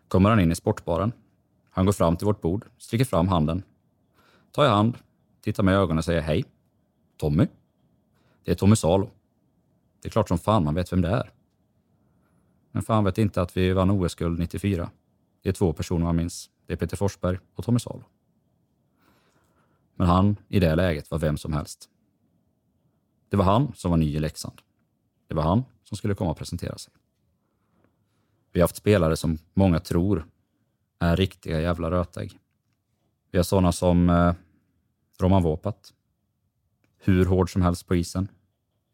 [0.08, 1.12] kommer han in i sportbaren.
[1.69, 3.63] Han går fram till vårt bord, sträcker fram handen,
[4.52, 4.97] tar i hand,
[5.41, 6.45] tittar mig i ögonen och säger hej.
[7.17, 7.47] Tommy?
[8.43, 9.10] Det är Tommy Salo.
[10.02, 11.32] Det är klart som fan man vet vem det är.
[12.71, 14.89] Men fan vet inte att vi vann OS-guld 94.
[15.41, 16.49] Det är två personer man minns.
[16.65, 18.03] Det är Peter Forsberg och Tommy Salo.
[19.95, 21.89] Men han, i det läget, var vem som helst.
[23.29, 24.62] Det var han som var ny i Leksand.
[25.27, 26.93] Det var han som skulle komma och presentera sig.
[28.51, 30.25] Vi har haft spelare som många tror
[30.99, 32.39] är riktiga jävla rötägg.
[33.31, 34.34] Vi har sådana som eh,
[35.19, 35.93] Roman Vopat.
[36.97, 38.27] Hur hård som helst på isen.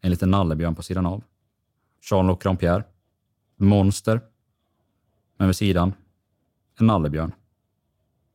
[0.00, 1.24] En liten nallebjörn på sidan av.
[2.10, 2.84] Jean-Luc Grandpierre.
[3.66, 4.20] Monster.
[5.36, 5.94] Men vid sidan
[6.80, 7.32] en nallebjörn.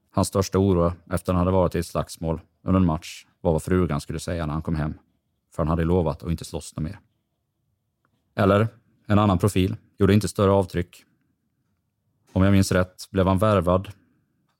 [0.09, 3.51] Hans största oro efter att han hade varit i ett slagsmål under en match var
[3.51, 4.93] vad frugan skulle säga när han kom hem.
[5.51, 6.99] För han hade lovat att inte slåss något mer.
[8.35, 8.67] Eller,
[9.05, 11.05] en annan profil, gjorde inte större avtryck.
[12.31, 13.91] Om jag minns rätt blev han värvad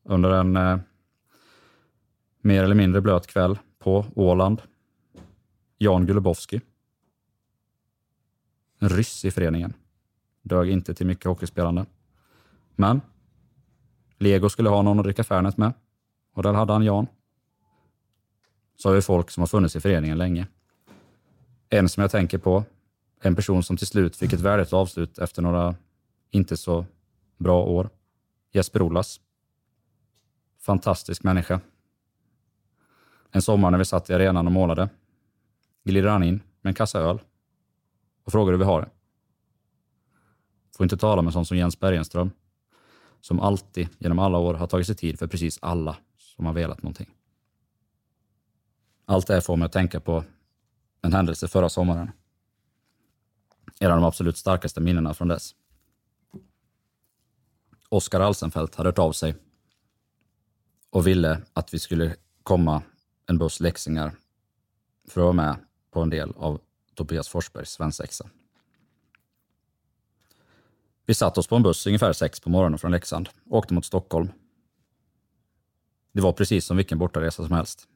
[0.03, 0.79] under en eh,
[2.41, 4.61] mer eller mindre blöt kväll på Åland.
[5.77, 6.61] Jan Gulubowski.
[8.79, 9.73] En ryss i föreningen.
[10.43, 11.85] Dög inte till mycket hockeyspelande.
[12.75, 13.01] Men
[14.17, 15.73] Lego skulle ha någon att dricka Fernet med
[16.33, 17.07] och där hade han Jan.
[18.75, 20.47] Så har vi folk som har funnits i föreningen länge.
[21.69, 22.63] En som jag tänker på,
[23.21, 25.75] en person som till slut fick ett värdigt avslut efter några
[26.31, 26.85] inte så
[27.37, 27.89] bra år.
[28.51, 29.19] Jesper Ollas.
[30.59, 31.59] Fantastisk människa.
[33.31, 34.89] En sommar när vi satt i arenan och målade
[35.83, 37.21] glider han in med en kassa öl
[38.23, 38.89] och frågar hur vi har det.
[40.77, 42.31] Får inte tala med sån som Jens Bergenström
[43.21, 46.83] som alltid genom alla år har tagit sig tid för precis alla som har velat
[46.83, 47.09] någonting.
[49.05, 50.23] Allt det här får mig att tänka på
[51.01, 52.11] en händelse förra sommaren.
[53.79, 55.55] En av de absolut starkaste minnena från dess.
[57.89, 59.35] Oskar Alsenfelt hade hört av sig
[60.89, 62.81] och ville att vi skulle komma
[63.25, 64.15] en buss läxingar
[65.07, 65.55] för att vara med
[65.91, 66.61] på en del av
[66.95, 68.29] Tobias Forsbergs svensexa.
[71.05, 73.85] Vi satt oss på en buss ungefär sex på morgonen från Leksand och åkte mot
[73.85, 74.31] Stockholm.
[76.11, 77.87] Det var precis som vilken bortaresa som helst.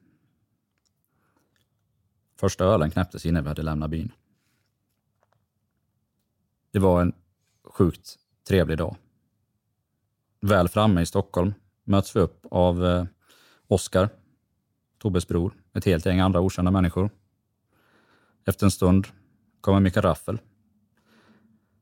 [2.36, 4.12] Första ölen knäpptes innan vi hade lämnat byn.
[6.70, 7.12] Det var en
[7.64, 8.18] sjukt
[8.48, 8.96] trevlig dag.
[10.40, 13.04] Väl framme i Stockholm möts vi upp av eh,
[13.66, 14.08] Oskar,
[14.98, 17.10] Tobbes bror, ett helt gäng andra okända människor.
[18.44, 19.06] Efter en stund
[19.60, 20.38] kommer Mikael Raffel.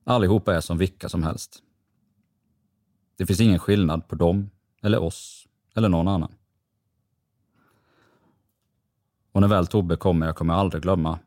[0.08, 1.62] Allihopa är som vilka som helst.
[3.16, 4.50] Det finns ingen skillnad på dem,
[4.82, 6.34] eller oss, eller någon annan.
[9.32, 11.18] Och när väl Tobbe kommer, jag kommer aldrig glömma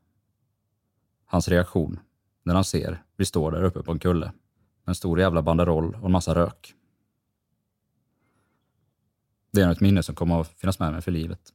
[1.26, 2.00] hans reaktion
[2.44, 5.96] när han ser vi står där uppe på en kulle med en stor jävla banderoll
[5.96, 6.76] och en massa rök.
[9.52, 11.54] Det är ett minne som kommer att finnas med mig för livet.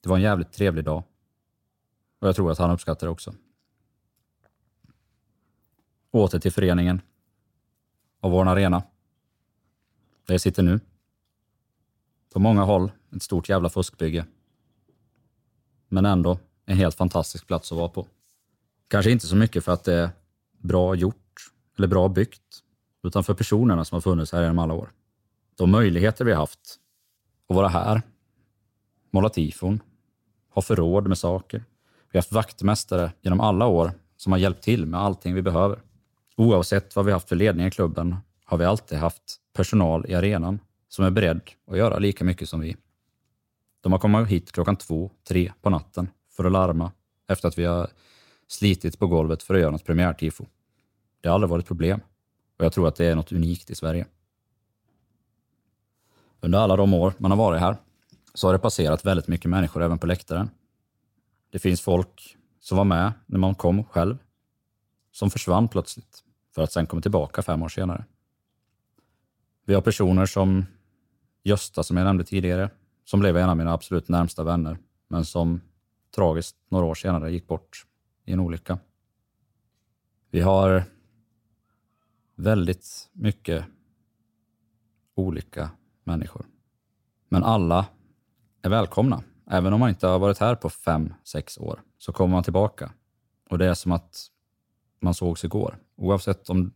[0.00, 1.02] Det var en jävligt trevlig dag.
[2.18, 3.34] Och jag tror att han uppskattar det också.
[6.10, 7.00] Åter till föreningen.
[8.20, 8.82] Och vår arena.
[10.26, 10.80] Där jag sitter nu.
[12.32, 14.26] På många håll ett stort jävla fuskbygge.
[15.88, 18.06] Men ändå en helt fantastisk plats att vara på.
[18.88, 20.10] Kanske inte så mycket för att det är
[20.58, 21.16] bra gjort
[21.78, 22.62] eller bra byggt,
[23.02, 24.92] utan för personerna som har funnits här genom alla år.
[25.56, 26.78] De möjligheter vi har haft
[27.48, 28.02] att vara här,
[29.10, 29.80] måla tifon,
[30.54, 31.58] ha förråd med saker.
[32.10, 35.80] Vi har haft vaktmästare genom alla år som har hjälpt till med allting vi behöver.
[36.40, 40.58] Oavsett vad vi haft för ledning i klubben har vi alltid haft personal i arenan
[40.88, 42.76] som är beredd att göra lika mycket som vi.
[43.80, 46.92] De har kommit hit klockan två, tre på natten för att larma
[47.28, 47.90] efter att vi har
[48.48, 50.46] slitit på golvet för att göra något premiärtifo.
[51.20, 52.00] Det har aldrig varit ett problem
[52.58, 54.06] och jag tror att det är något unikt i Sverige.
[56.40, 57.76] Under alla de år man har varit här
[58.34, 60.50] så har det passerat väldigt mycket människor även på läktaren.
[61.50, 64.18] Det finns folk som var med när man kom själv,
[65.12, 66.24] som försvann plötsligt
[66.54, 68.04] för att sen komma tillbaka fem år senare.
[69.64, 70.66] Vi har personer som
[71.42, 72.70] Gösta, som jag nämnde tidigare,
[73.04, 75.60] som blev en av mina absolut närmsta vänner, men som
[76.14, 77.86] tragiskt några år senare gick bort
[78.24, 78.78] i en olycka.
[80.30, 80.84] Vi har
[82.36, 83.64] väldigt mycket
[85.14, 85.70] olika
[86.04, 86.46] människor.
[87.28, 87.86] Men alla
[88.62, 89.22] är välkomna.
[89.50, 92.92] Även om man inte har varit här på fem, sex år så kommer man tillbaka.
[93.50, 94.26] Och det är som att
[95.00, 95.78] man sågs igår.
[96.00, 96.72] Oavsett om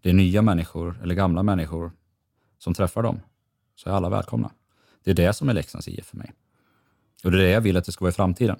[0.00, 1.92] det är nya människor eller gamla människor
[2.58, 3.20] som träffar dem
[3.74, 4.50] så är alla välkomna.
[5.02, 6.32] Det är det som är Leksands IF för mig.
[7.24, 8.56] Och det är det jag vill att det ska vara i framtiden.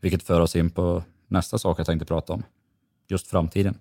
[0.00, 2.42] Vilket för oss in på nästa sak jag tänkte prata om.
[3.08, 3.78] Just framtiden.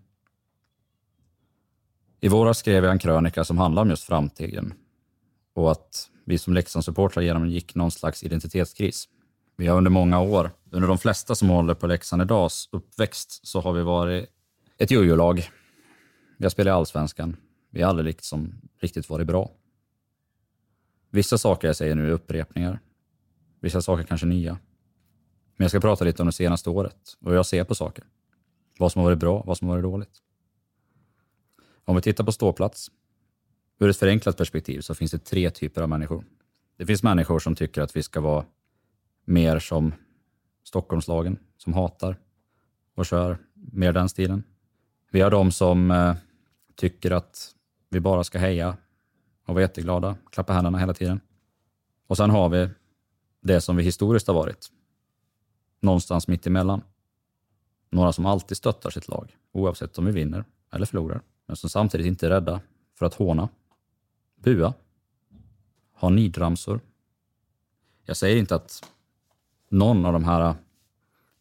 [2.19, 4.73] I våras skrev jag en krönika som handlar om just framtiden
[5.53, 9.07] och att vi som Leksandssupportrar genomgick någon slags identitetskris.
[9.57, 13.61] Vi har under många år, under de flesta som håller på Leksand idag uppväxt, så
[13.61, 14.29] har vi varit
[14.79, 15.49] ett jojo-lag.
[16.37, 17.37] Vi har spelat i Allsvenskan.
[17.69, 19.51] Vi har aldrig liksom riktigt varit bra.
[21.09, 22.79] Vissa saker jag säger nu är upprepningar.
[23.59, 24.51] Vissa saker kanske nya.
[25.55, 28.05] Men jag ska prata lite om det senaste året och hur jag ser på saker.
[28.77, 30.21] Vad som har varit bra, vad som har varit dåligt.
[31.85, 32.91] Om vi tittar på ståplats.
[33.79, 36.25] Ur ett förenklat perspektiv så finns det tre typer av människor.
[36.77, 38.45] Det finns människor som tycker att vi ska vara
[39.25, 39.93] mer som
[40.63, 42.19] Stockholmslagen, som hatar
[42.95, 44.43] och kör mer den stilen.
[45.11, 46.15] Vi har de som eh,
[46.75, 47.55] tycker att
[47.89, 48.77] vi bara ska heja
[49.45, 51.19] och vara jätteglada, klappa händerna hela tiden.
[52.07, 52.69] Och sen har vi
[53.41, 54.71] det som vi historiskt har varit.
[55.79, 56.81] Någonstans mitt emellan.
[57.89, 61.21] Några som alltid stöttar sitt lag, oavsett om vi vinner eller förlorar.
[61.45, 62.61] Men som samtidigt inte är rädda
[62.95, 63.49] för att håna,
[64.35, 64.73] bua,
[65.93, 66.79] ha nidramsor.
[68.05, 68.91] Jag säger inte att
[69.69, 70.55] någon av de här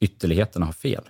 [0.01, 1.09] ytterligheterna har fel.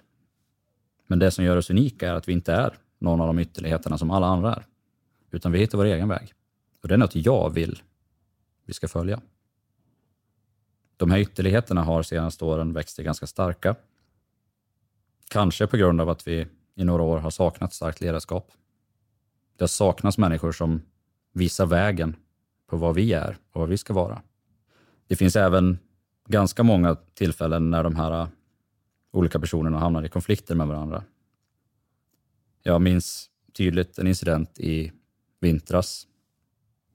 [1.11, 3.99] Men det som gör oss unika är att vi inte är någon av de ytterligheterna
[3.99, 4.67] som alla andra är.
[5.31, 6.33] Utan vi hittar vår egen väg.
[6.83, 7.83] Och det är något jag vill
[8.67, 9.21] vi ska följa.
[10.97, 13.77] De här ytterligheterna har senaste åren växt sig ganska starka.
[15.31, 18.53] Kanske på grund av att vi i några år har saknat starkt ledarskap.
[19.57, 20.83] Det har saknats människor som
[21.33, 22.17] visar vägen
[22.67, 24.23] på vad vi är och vad vi ska vara.
[25.07, 25.79] Det finns även
[26.29, 28.29] ganska många tillfällen när de här
[29.13, 31.05] olika personerna hamnar i konflikter med varandra.
[32.63, 34.93] Jag minns tydligt en incident i
[35.41, 36.07] vintras.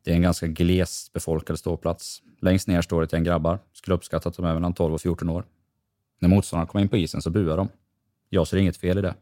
[0.03, 2.21] Det är en ganska glest befolkad ståplats.
[2.39, 3.59] Längst ner står ett gäng grabbar.
[3.73, 5.45] Skulle uppskatta att de är mellan 12 och 14 år.
[6.19, 7.69] När motståndarna kommer in på isen så buar de.
[8.29, 9.15] Jag ser inget fel i det.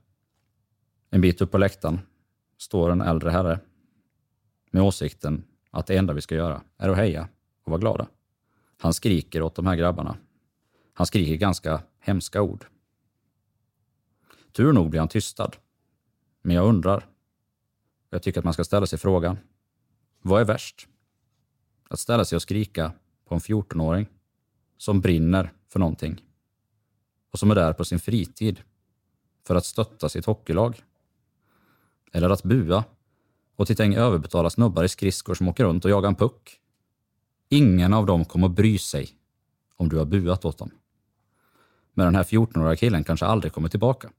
[1.10, 2.00] En bit upp på läktaren
[2.58, 3.60] står en äldre herre
[4.72, 7.28] med åsikten att det enda vi ska göra är att heja
[7.64, 8.08] och vara glada.
[8.78, 10.18] Han skriker åt de här grabbarna.
[10.94, 12.66] Han skriker ganska hemska ord.
[14.52, 15.52] Tur nog blir han tystad.
[16.42, 17.08] Men jag undrar.
[18.10, 19.38] Jag tycker att man ska ställa sig frågan.
[20.22, 20.88] Vad är värst?
[21.90, 22.92] Att ställa sig och skrika
[23.26, 24.08] på en 14-åring
[24.78, 26.22] som brinner för någonting
[27.32, 28.62] och som är där på sin fritid
[29.48, 30.84] för att stötta sitt hockeylag.
[32.12, 32.84] Eller att bua
[33.56, 36.60] och titta in överbetalda snubbar i skridskor som åker runt och jagar en puck.
[37.50, 39.10] Ingen av dem kommer att bry sig
[39.76, 40.72] om du har buat åt dem.
[41.94, 44.10] Men den här 14-åriga killen kanske aldrig kommer tillbaka.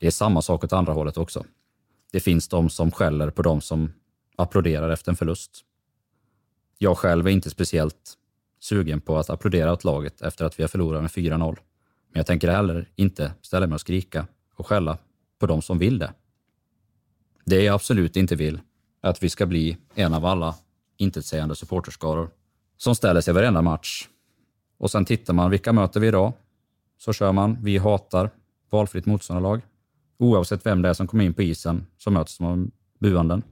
[0.00, 1.44] Det är samma sak åt andra hållet också.
[2.12, 3.92] Det finns de som skäller på de som
[4.36, 5.64] applåderar efter en förlust.
[6.78, 8.16] Jag själv är inte speciellt
[8.60, 11.56] sugen på att applådera åt laget efter att vi har förlorat med 4-0.
[12.12, 14.98] Men jag tänker heller inte ställa mig och skrika och skälla
[15.38, 16.12] på de som vill det.
[17.44, 18.60] Det jag absolut inte vill
[19.02, 20.54] är att vi ska bli en av alla
[20.96, 22.30] intetsägande supporterskaror
[22.76, 24.08] som ställer sig varenda match.
[24.78, 26.32] Och sen tittar man, vilka möter vi idag?
[26.98, 28.30] Så kör man, vi hatar
[28.70, 29.60] valfritt motståndarlag.
[30.20, 33.42] Oavsett vem det är som kommer in på isen så möts de av buanden.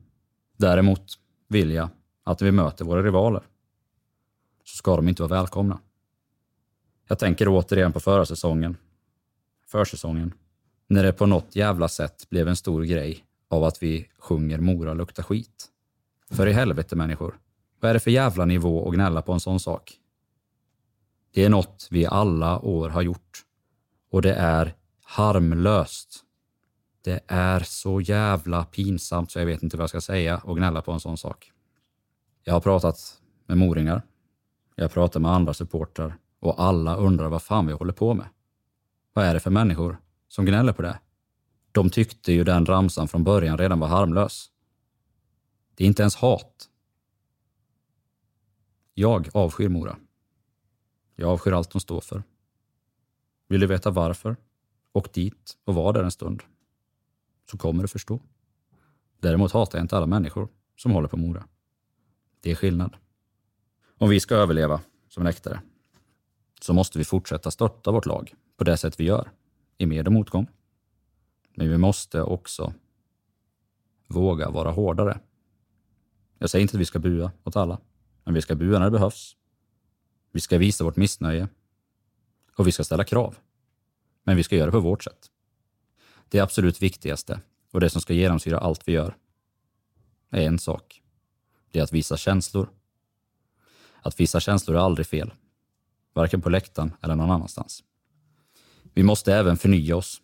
[0.56, 1.02] Däremot
[1.48, 1.88] vill jag
[2.24, 3.42] att när vi möter våra rivaler
[4.64, 5.80] så ska de inte vara välkomna.
[7.08, 8.76] Jag tänker återigen på förra säsongen.
[9.66, 10.34] Försäsongen.
[10.86, 14.94] När det på något jävla sätt blev en stor grej av att vi sjunger Mora
[14.94, 15.66] luktar skit.
[16.30, 17.38] För i helvete människor.
[17.80, 19.92] Vad är det för jävla nivå att gnälla på en sån sak?
[21.32, 23.44] Det är något vi alla år har gjort.
[24.10, 26.24] Och det är harmlöst.
[27.02, 30.82] Det är så jävla pinsamt så jag vet inte vad jag ska säga och gnälla
[30.82, 31.52] på en sån sak.
[32.44, 34.02] Jag har pratat med moringar.
[34.74, 38.26] Jag har pratat med andra supportrar och alla undrar vad fan vi håller på med.
[39.12, 41.00] Vad är det för människor som gnäller på det?
[41.72, 44.50] De tyckte ju den ramsan från början redan var harmlös.
[45.74, 46.68] Det är inte ens hat.
[48.94, 49.96] Jag avskyr Mora.
[51.16, 52.22] Jag avskyr allt de står för.
[53.48, 54.36] Vill du veta varför?
[54.92, 56.42] Åk dit och var där en stund.
[57.50, 58.20] Så kommer du förstå.
[59.20, 61.44] Däremot hatar jag inte alla människor som håller på Mora.
[62.40, 62.96] Det är skillnad.
[63.98, 65.60] Om vi ska överleva som läktare
[66.60, 69.30] så måste vi fortsätta stötta vårt lag på det sätt vi gör,
[69.78, 70.46] i med och motgång.
[71.54, 72.74] Men vi måste också
[74.06, 75.20] våga vara hårdare.
[76.38, 77.80] Jag säger inte att vi ska bua åt alla,
[78.24, 79.36] men vi ska bua när det behövs.
[80.32, 81.48] Vi ska visa vårt missnöje
[82.56, 83.38] och vi ska ställa krav.
[84.24, 85.30] Men vi ska göra det på vårt sätt.
[86.28, 87.40] Det absolut viktigaste
[87.72, 89.16] och det som ska genomsyra allt vi gör
[90.30, 91.02] är en sak.
[91.72, 92.70] Det är att visa känslor.
[94.02, 95.32] Att visa känslor är aldrig fel,
[96.14, 97.84] varken på läktaren eller någon annanstans.
[98.94, 100.22] Vi måste även förnya oss.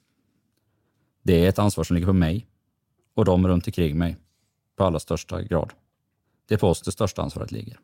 [1.22, 2.46] Det är ett ansvar som ligger på mig
[3.14, 4.16] och de runt omkring mig
[4.76, 5.72] på allra största grad.
[6.46, 7.78] Det är på oss det största ansvaret ligger.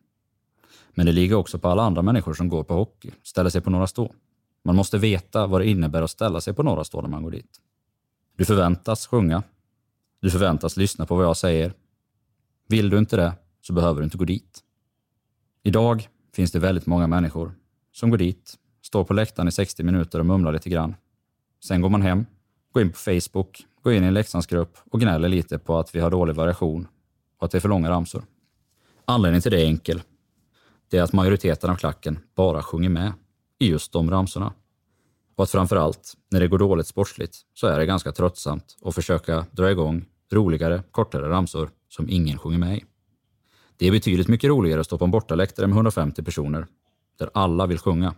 [0.90, 3.70] Men det ligger också på alla andra människor som går på hockey, ställer sig på
[3.70, 4.14] några stå.
[4.62, 7.30] Man måste veta vad det innebär att ställa sig på några stå när man går
[7.30, 7.60] dit.
[8.40, 9.42] Du förväntas sjunga.
[10.20, 11.72] Du förväntas lyssna på vad jag säger.
[12.68, 14.60] Vill du inte det så behöver du inte gå dit.
[15.62, 17.52] Idag finns det väldigt många människor
[17.92, 20.94] som går dit, står på läktaren i 60 minuter och mumlar lite grann.
[21.64, 22.26] Sen går man hem,
[22.72, 26.00] går in på Facebook, går in i en Leksandsgrupp och gnäller lite på att vi
[26.00, 26.88] har dålig variation
[27.38, 28.24] och att det är för långa ramsor.
[29.04, 30.02] Anledningen till det är enkel.
[30.88, 33.12] Det är att majoriteten av klacken bara sjunger med
[33.58, 34.52] i just de ramsorna.
[35.40, 38.94] Och att framför allt, när det går dåligt sportsligt, så är det ganska tröttsamt att
[38.94, 42.84] försöka dra igång roligare, kortare ramsor som ingen sjunger med i.
[43.76, 46.66] Det är betydligt mycket roligare att stå på en bortaläktare med 150 personer,
[47.18, 48.14] där alla vill sjunga,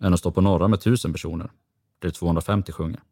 [0.00, 1.50] än att stå på norra med 1000 personer,
[1.98, 3.02] där 250 sjunger.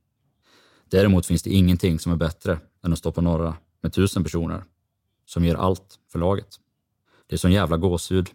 [0.90, 4.64] Däremot finns det ingenting som är bättre än att stå på norra med 1000 personer,
[5.26, 6.60] som ger allt för laget.
[7.26, 8.30] Det är sån jävla gåshud.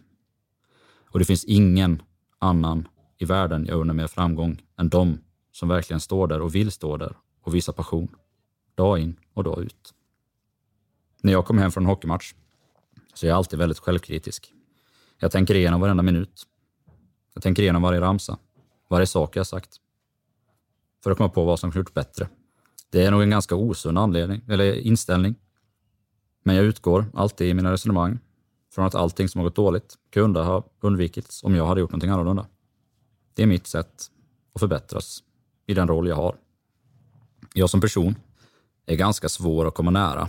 [1.10, 2.02] Och det finns ingen
[2.38, 5.18] annan i världen jag unnar mer framgång än de
[5.52, 8.08] som verkligen står där och vill stå där och visa passion.
[8.74, 9.94] Dag in och dag ut.
[11.22, 12.34] När jag kommer hem från en hockeymatch
[13.14, 14.52] så är jag alltid väldigt självkritisk.
[15.18, 16.42] Jag tänker igenom varenda minut.
[17.34, 18.38] Jag tänker igenom varje ramsa,
[18.88, 19.76] varje sak jag sagt.
[21.02, 22.28] För att komma på vad som kunde gjort bättre.
[22.90, 25.34] Det är nog en ganska osund anledning, eller inställning.
[26.42, 28.18] Men jag utgår alltid i mina resonemang
[28.74, 32.10] från att allting som har gått dåligt kunde ha undvikits om jag hade gjort någonting
[32.10, 32.46] annorlunda.
[33.36, 34.10] Det är mitt sätt
[34.52, 35.22] att förbättras
[35.66, 36.36] i den roll jag har.
[37.54, 38.14] Jag som person
[38.86, 40.28] är ganska svår att komma nära,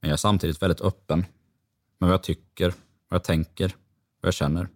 [0.00, 1.18] men jag är samtidigt väldigt öppen
[1.98, 2.68] med vad jag tycker,
[3.08, 3.66] vad jag tänker,
[4.20, 4.68] vad jag känner.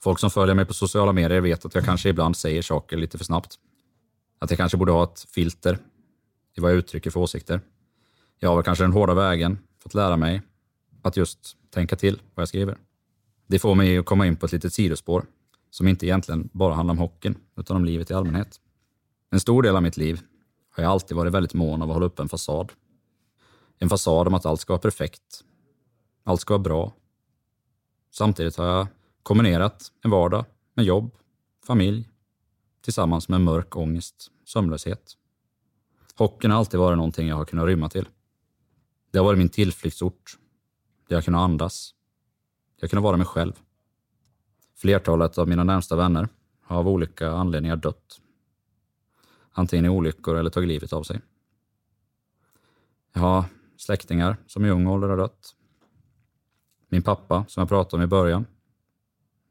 [0.00, 3.18] Folk som följer mig på sociala medier vet att jag kanske ibland säger saker lite
[3.18, 3.58] för snabbt.
[4.38, 5.78] Att jag kanske borde ha ett filter
[6.56, 7.60] i vad jag uttrycker för åsikter.
[8.38, 10.42] Jag har väl kanske den hårda vägen fått lära mig
[11.02, 12.78] att just tänka till vad jag skriver.
[13.46, 15.26] Det får mig att komma in på ett litet sidospår
[15.74, 18.60] som inte egentligen bara handlar om hockeyn, utan om livet i allmänhet.
[19.30, 20.20] En stor del av mitt liv
[20.70, 22.72] har jag alltid varit väldigt mån av att hålla upp en fasad.
[23.78, 25.44] En fasad om att allt ska vara perfekt.
[26.24, 26.92] Allt ska vara bra.
[28.10, 28.86] Samtidigt har jag
[29.22, 30.44] kombinerat en vardag
[30.74, 31.10] med jobb,
[31.66, 32.08] familj,
[32.80, 35.12] tillsammans med mörk ångest, sömnlöshet.
[36.14, 38.08] Hockeyn har alltid varit någonting jag har kunnat rymma till.
[39.10, 40.38] Det har varit min tillflyktsort,
[41.08, 41.94] där jag kunnat andas.
[42.80, 43.52] Jag kunnat vara mig själv.
[44.76, 46.28] Flertalet av mina närmsta vänner
[46.62, 48.20] har av olika anledningar dött.
[49.50, 51.20] Antingen i olyckor eller tagit livet av sig.
[53.12, 53.44] Jag har
[53.76, 55.54] släktingar som i ung ålder har dött.
[56.88, 58.46] Min pappa, som jag pratade om i början,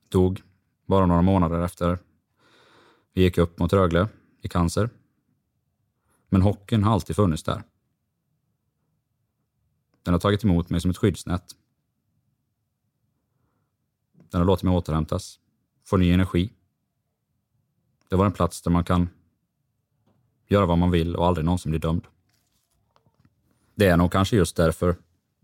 [0.10, 0.42] dog
[0.86, 2.00] bara några månader efter
[3.14, 4.08] vi gick upp mot Rögle
[4.42, 4.90] i cancer.
[6.30, 7.64] Men hockeyn har alltid funnits där.
[10.04, 11.56] Den har tagit emot mig som ett skyddsnät.
[14.34, 15.40] Den har låtit mig återhämtas,
[15.84, 16.54] få ny energi.
[18.10, 19.10] Det var en plats där man kan
[20.48, 22.08] göra vad man vill och aldrig någonsin bli dömd.
[23.76, 24.96] Det är nog kanske just därför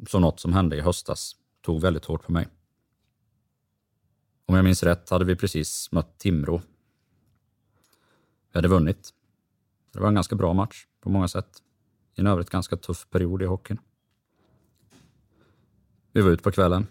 [0.08, 2.48] som något som hände i höstas tog väldigt hårt på mig.
[4.46, 6.62] Om jag minns rätt hade vi precis mött Timrå.
[8.52, 9.14] Vi hade vunnit.
[9.92, 11.64] Det var en ganska bra match på många sätt.
[12.16, 13.80] I en övrigt ganska tuff period i hockeyn.
[16.12, 16.88] Vi var ute på kvällen.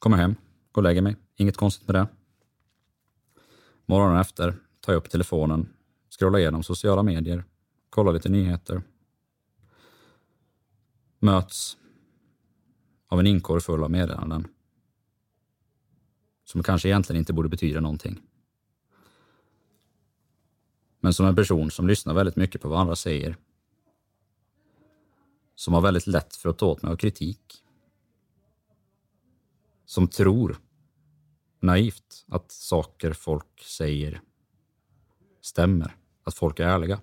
[0.00, 0.34] Kommer hem,
[0.72, 1.16] går och lägger mig.
[1.36, 2.08] Inget konstigt med det.
[3.86, 5.68] Morgonen efter tar jag upp telefonen,
[6.18, 7.44] scrollar igenom sociala medier,
[7.90, 8.82] kollar lite nyheter.
[11.18, 11.76] Möts
[13.08, 14.48] av en inkorg full av meddelanden.
[16.44, 18.22] Som kanske egentligen inte borde betyda någonting.
[21.00, 23.36] Men som en person som lyssnar väldigt mycket på vad andra säger.
[25.54, 27.59] Som har väldigt lätt för att ta åt mig av kritik.
[29.90, 30.56] Som tror
[31.60, 34.20] naivt att saker folk säger
[35.40, 37.00] stämmer, att folk är ärliga.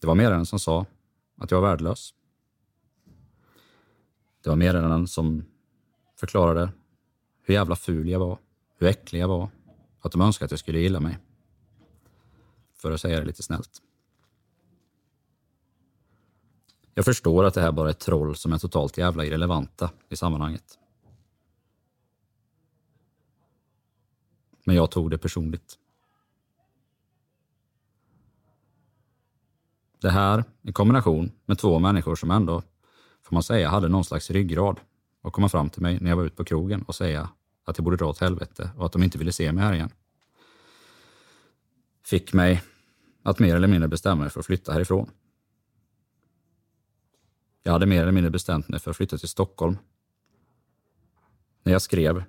[0.00, 0.86] Det var mer än en som sa
[1.36, 2.14] att jag var värdelös.
[4.42, 5.44] Det var mer än en som
[6.16, 6.70] förklarade
[7.42, 8.38] hur jävla ful jag var,
[8.78, 9.50] hur äcklig jag var,
[10.00, 11.18] att de önskade att jag skulle gilla mig.
[12.74, 13.82] För att säga det lite snällt.
[16.98, 20.78] Jag förstår att det här bara är troll som är totalt jävla irrelevanta i sammanhanget.
[24.64, 25.78] Men jag tog det personligt.
[30.00, 32.62] Det här i kombination med två människor som ändå,
[33.22, 34.80] får man säga, hade någon slags ryggrad
[35.22, 37.28] och komma fram till mig när jag var ute på krogen och säga
[37.64, 39.90] att jag borde dra åt helvete och att de inte ville se mig här igen.
[42.04, 42.62] Fick mig
[43.22, 45.10] att mer eller mindre bestämma mig för att flytta härifrån.
[47.68, 49.78] Jag hade mer eller mindre bestämt mig för att flytta till Stockholm.
[51.62, 52.24] När jag skrev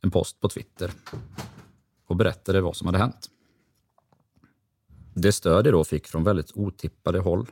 [0.00, 0.92] en post på Twitter
[2.06, 3.30] och berättade vad som hade hänt.
[5.14, 7.46] Det stöd jag då fick från väldigt otippade håll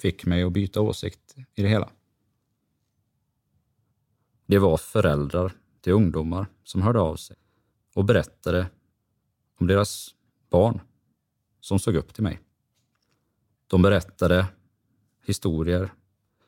[0.00, 1.90] fick mig att byta åsikt i det hela.
[4.46, 7.36] Det var föräldrar till ungdomar som hörde av sig
[7.94, 8.66] och berättade
[9.60, 10.14] om deras
[10.50, 10.80] barn
[11.60, 12.43] som såg upp till mig.
[13.74, 14.46] De berättade
[15.24, 15.94] historier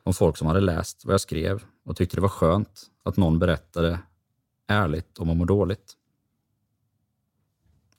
[0.03, 3.39] om folk som hade läst vad jag skrev och tyckte det var skönt att någon
[3.39, 3.99] berättade
[4.67, 5.93] ärligt om att må dåligt.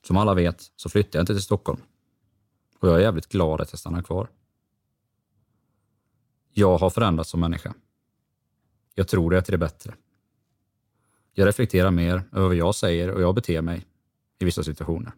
[0.01, 1.81] Som alla vet så flyttade jag inte till Stockholm
[2.79, 4.29] och jag är jävligt glad att jag stannar kvar.
[6.51, 7.73] Jag har förändrats som människa.
[8.95, 9.95] Jag tror det är till det bättre.
[11.33, 13.85] Jag reflekterar mer över vad jag säger och jag beter mig
[14.39, 15.11] i vissa situationer.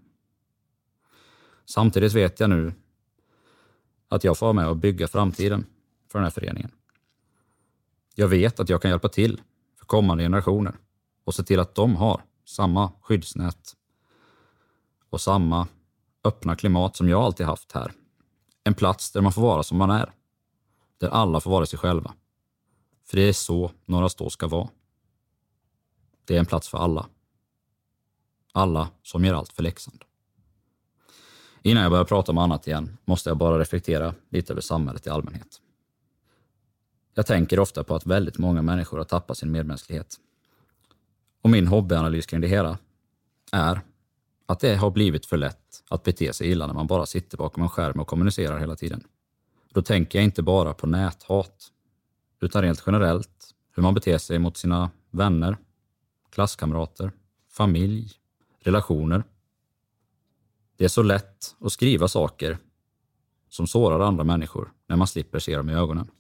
[1.66, 2.74] Samtidigt vet jag nu
[4.12, 5.66] att jag får vara med och bygga framtiden
[6.08, 6.72] för den här föreningen.
[8.16, 9.42] Jag vet att jag kan hjälpa till
[9.80, 10.76] för kommande generationer
[11.24, 13.76] och se till att de har samma skyddsnät
[15.10, 15.68] och samma
[16.24, 17.92] öppna klimat som jag alltid haft här.
[18.64, 20.14] En plats där man får vara som man är.
[20.98, 22.14] Där alla får vara sig själva.
[23.06, 24.70] För det är så Norra Stå ska vara.
[26.26, 27.10] Det är en plats för alla.
[28.54, 30.04] Alla som gör allt för Leksand.
[31.64, 35.10] Innan jag börjar prata om annat igen måste jag bara reflektera lite över samhället i
[35.10, 35.62] allmänhet.
[37.14, 40.16] Jag tänker ofta på att väldigt många människor har tappat sin medmänsklighet.
[41.42, 42.78] Och min hobbyanalys kring det hela
[43.52, 43.82] är
[44.46, 47.64] att det har blivit för lätt att bete sig illa när man bara sitter bakom
[47.64, 49.04] en skärm och kommunicerar hela tiden.
[49.74, 51.72] Då tänker jag inte bara på näthat,
[52.42, 55.58] utan rent generellt hur man beter sig mot sina vänner,
[56.30, 57.12] klasskamrater,
[57.50, 58.12] familj,
[58.60, 59.24] relationer.
[60.82, 62.58] Det är så lätt att skriva saker
[63.50, 66.12] som sårar andra människor när man slipper se dem i ögonen.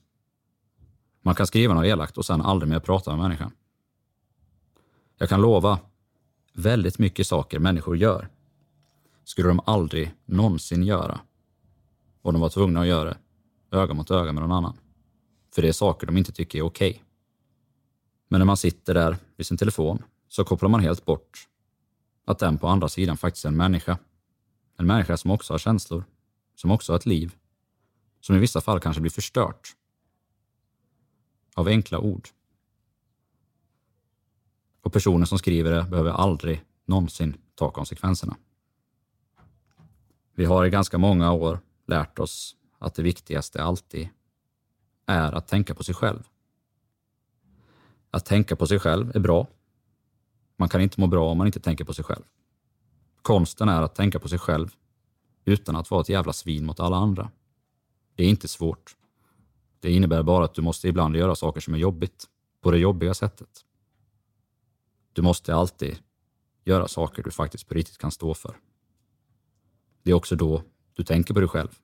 [1.21, 3.51] Man kan skriva något elakt och sen aldrig mer prata med människan.
[5.17, 5.79] Jag kan lova,
[6.53, 8.29] väldigt mycket saker människor gör
[9.23, 11.19] skulle de aldrig någonsin göra
[12.21, 13.17] om de var tvungna att göra
[13.69, 14.77] det öga mot öga med någon annan.
[15.55, 16.89] För det är saker de inte tycker är okej.
[16.89, 17.01] Okay.
[18.27, 21.47] Men när man sitter där vid sin telefon så kopplar man helt bort
[22.25, 23.97] att den på andra sidan faktiskt är en människa.
[24.77, 26.03] En människa som också har känslor,
[26.55, 27.35] som också har ett liv,
[28.19, 29.75] som i vissa fall kanske blir förstört
[31.55, 32.27] av enkla ord.
[34.81, 38.37] Och personen som skriver det behöver aldrig någonsin ta konsekvenserna.
[40.33, 44.09] Vi har i ganska många år lärt oss att det viktigaste alltid
[45.05, 46.27] är att tänka på sig själv.
[48.11, 49.47] Att tänka på sig själv är bra.
[50.57, 52.23] Man kan inte må bra om man inte tänker på sig själv.
[53.21, 54.75] Konsten är att tänka på sig själv
[55.45, 57.31] utan att vara ett jävla svin mot alla andra.
[58.15, 58.95] Det är inte svårt.
[59.79, 62.25] Det innebär bara att du måste ibland göra saker som är jobbigt,
[62.61, 63.65] på det jobbiga sättet.
[65.13, 65.97] Du måste alltid
[66.65, 68.55] göra saker du faktiskt på riktigt kan stå för.
[70.03, 70.63] Det är också då
[70.95, 71.79] du tänker på dig själv.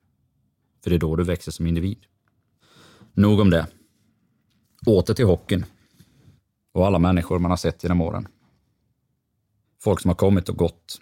[0.82, 2.06] För det är då du växer som individ.
[3.12, 3.66] Nog om det.
[4.86, 5.64] Åter till hockeyn.
[6.72, 8.28] Och alla människor man har sett genom åren.
[9.82, 11.00] Folk som har kommit och gått.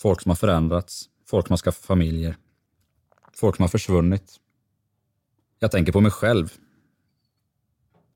[0.00, 1.08] Folk som har förändrats.
[1.26, 2.36] Folk som har skaffat familjer.
[3.32, 4.40] Folk som har försvunnit.
[5.58, 6.52] Jag tänker på mig själv.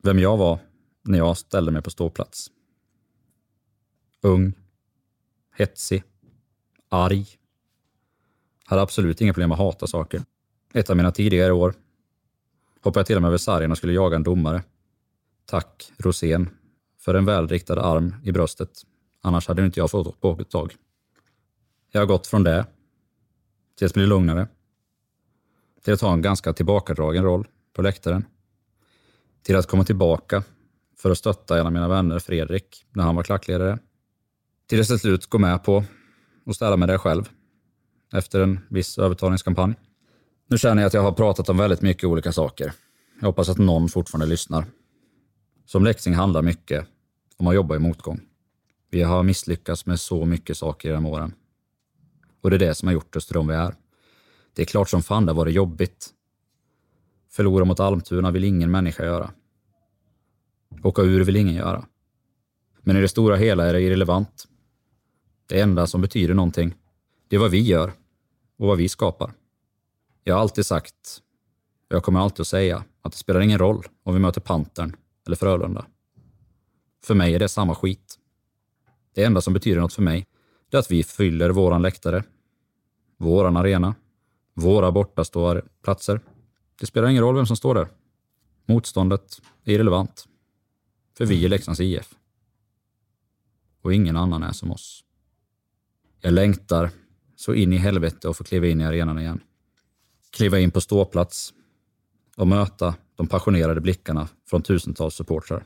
[0.03, 0.59] Vem jag var
[1.03, 2.51] när jag ställde mig på ståplats.
[4.21, 4.53] Ung.
[5.57, 6.03] Hetsig.
[6.89, 7.27] Arg.
[8.65, 10.23] Hade absolut inga problem att hata saker.
[10.75, 11.75] Ett av mina tidigare år
[12.81, 14.63] hoppade jag till och med över sargen och skulle jaga en domare.
[15.47, 16.51] Tack, Rosén,
[16.99, 18.83] för en välriktad arm i bröstet.
[19.21, 20.77] Annars hade inte jag fått åka ett tag.
[21.95, 22.67] Jag har gått från det
[23.79, 24.49] till att bli lugnare.
[25.85, 28.25] Till att ha en ganska tillbakadragen roll på läktaren.
[29.43, 30.43] Till att komma tillbaka
[30.99, 33.79] för att stötta en av mina vänner, Fredrik, när han var klackledare.
[34.67, 35.85] Till att till slut gå med på
[36.47, 37.29] att ställa mig där själv
[38.13, 39.75] efter en viss övertalningskampanj.
[40.49, 42.73] Nu känner jag att jag har pratat om väldigt mycket olika saker.
[43.21, 44.67] Jag hoppas att någon fortfarande lyssnar.
[45.67, 46.87] Som Leksing handlar mycket
[47.37, 48.21] om att jobba i motgång.
[48.91, 51.35] Vi har misslyckats med så mycket saker genom åren.
[52.45, 53.75] Och det är det som har gjort oss till de vi är.
[54.53, 56.11] Det är klart som fan det var det jobbigt.
[57.31, 59.31] Förlora mot Almtuna vill ingen människa göra.
[60.83, 61.87] Åka ur vill ingen göra.
[62.81, 64.49] Men i det stora hela är det irrelevant.
[65.47, 66.75] Det enda som betyder någonting,
[67.29, 67.93] det är vad vi gör
[68.59, 69.33] och vad vi skapar.
[70.25, 71.21] Jag har alltid sagt,
[71.91, 74.97] och jag kommer alltid att säga, att det spelar ingen roll om vi möter Pantern
[75.27, 75.87] eller Frölunda.
[77.05, 78.19] För mig är det samma skit.
[79.15, 80.27] Det enda som betyder något för mig,
[80.71, 82.25] det är att vi fyller våran läktare,
[83.25, 83.95] våran arena,
[84.55, 86.21] våra bortaståplatser.
[86.81, 87.89] Det spelar ingen roll vem som står där.
[88.67, 90.29] Motståndet är irrelevant.
[91.17, 92.15] För vi är Leksands IF.
[93.83, 95.05] Och ingen annan är som oss.
[96.21, 96.91] Jag längtar
[97.37, 99.41] så in i helvete och få kliva in i arenan igen.
[100.31, 101.55] Kliva in på ståplats
[102.37, 105.65] och möta de passionerade blickarna från tusentals supportrar.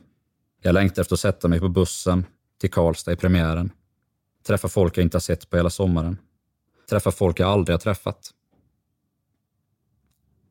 [0.61, 2.25] Jag längtar efter att sätta mig på bussen
[2.59, 3.71] till Karlstad i premiären.
[4.47, 6.17] Träffa folk jag inte har sett på hela sommaren.
[6.89, 8.33] Träffa folk jag aldrig har träffat.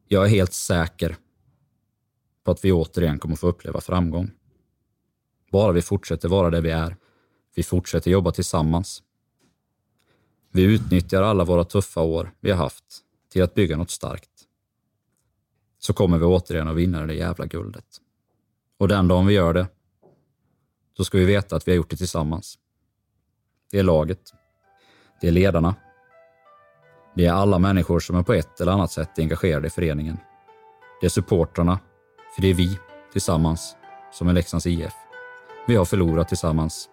[0.09, 1.17] Jag är helt säker
[2.45, 4.31] på att vi återigen kommer få uppleva framgång.
[5.53, 6.97] Bara vi fortsätter vara det vi är.
[7.55, 9.03] Vi fortsätter jobba tillsammans.
[10.51, 12.85] Vi utnyttjar alla våra tuffa år vi har haft
[13.29, 14.31] till att bygga något starkt.
[15.79, 18.01] Så kommer vi återigen att vinna det jävla guldet.
[18.77, 19.67] Och den dagen vi gör det,
[20.97, 22.59] då ska vi veta att vi har gjort det tillsammans.
[23.71, 24.33] Det är laget.
[25.21, 25.75] Det är ledarna.
[27.19, 30.19] Det är alla människor som är på ett eller annat sätt engagerade i föreningen.
[31.01, 31.79] Det är supportrarna,
[32.35, 32.79] för det är vi
[33.13, 33.77] tillsammans
[34.13, 34.93] som är Leksands IF.
[35.67, 36.89] Vi har förlorat tillsammans.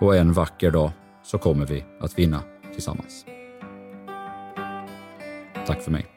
[0.00, 0.90] Och en vacker dag
[1.22, 2.42] så kommer vi att vinna
[2.72, 3.24] tillsammans.
[5.66, 6.11] Tack för mig.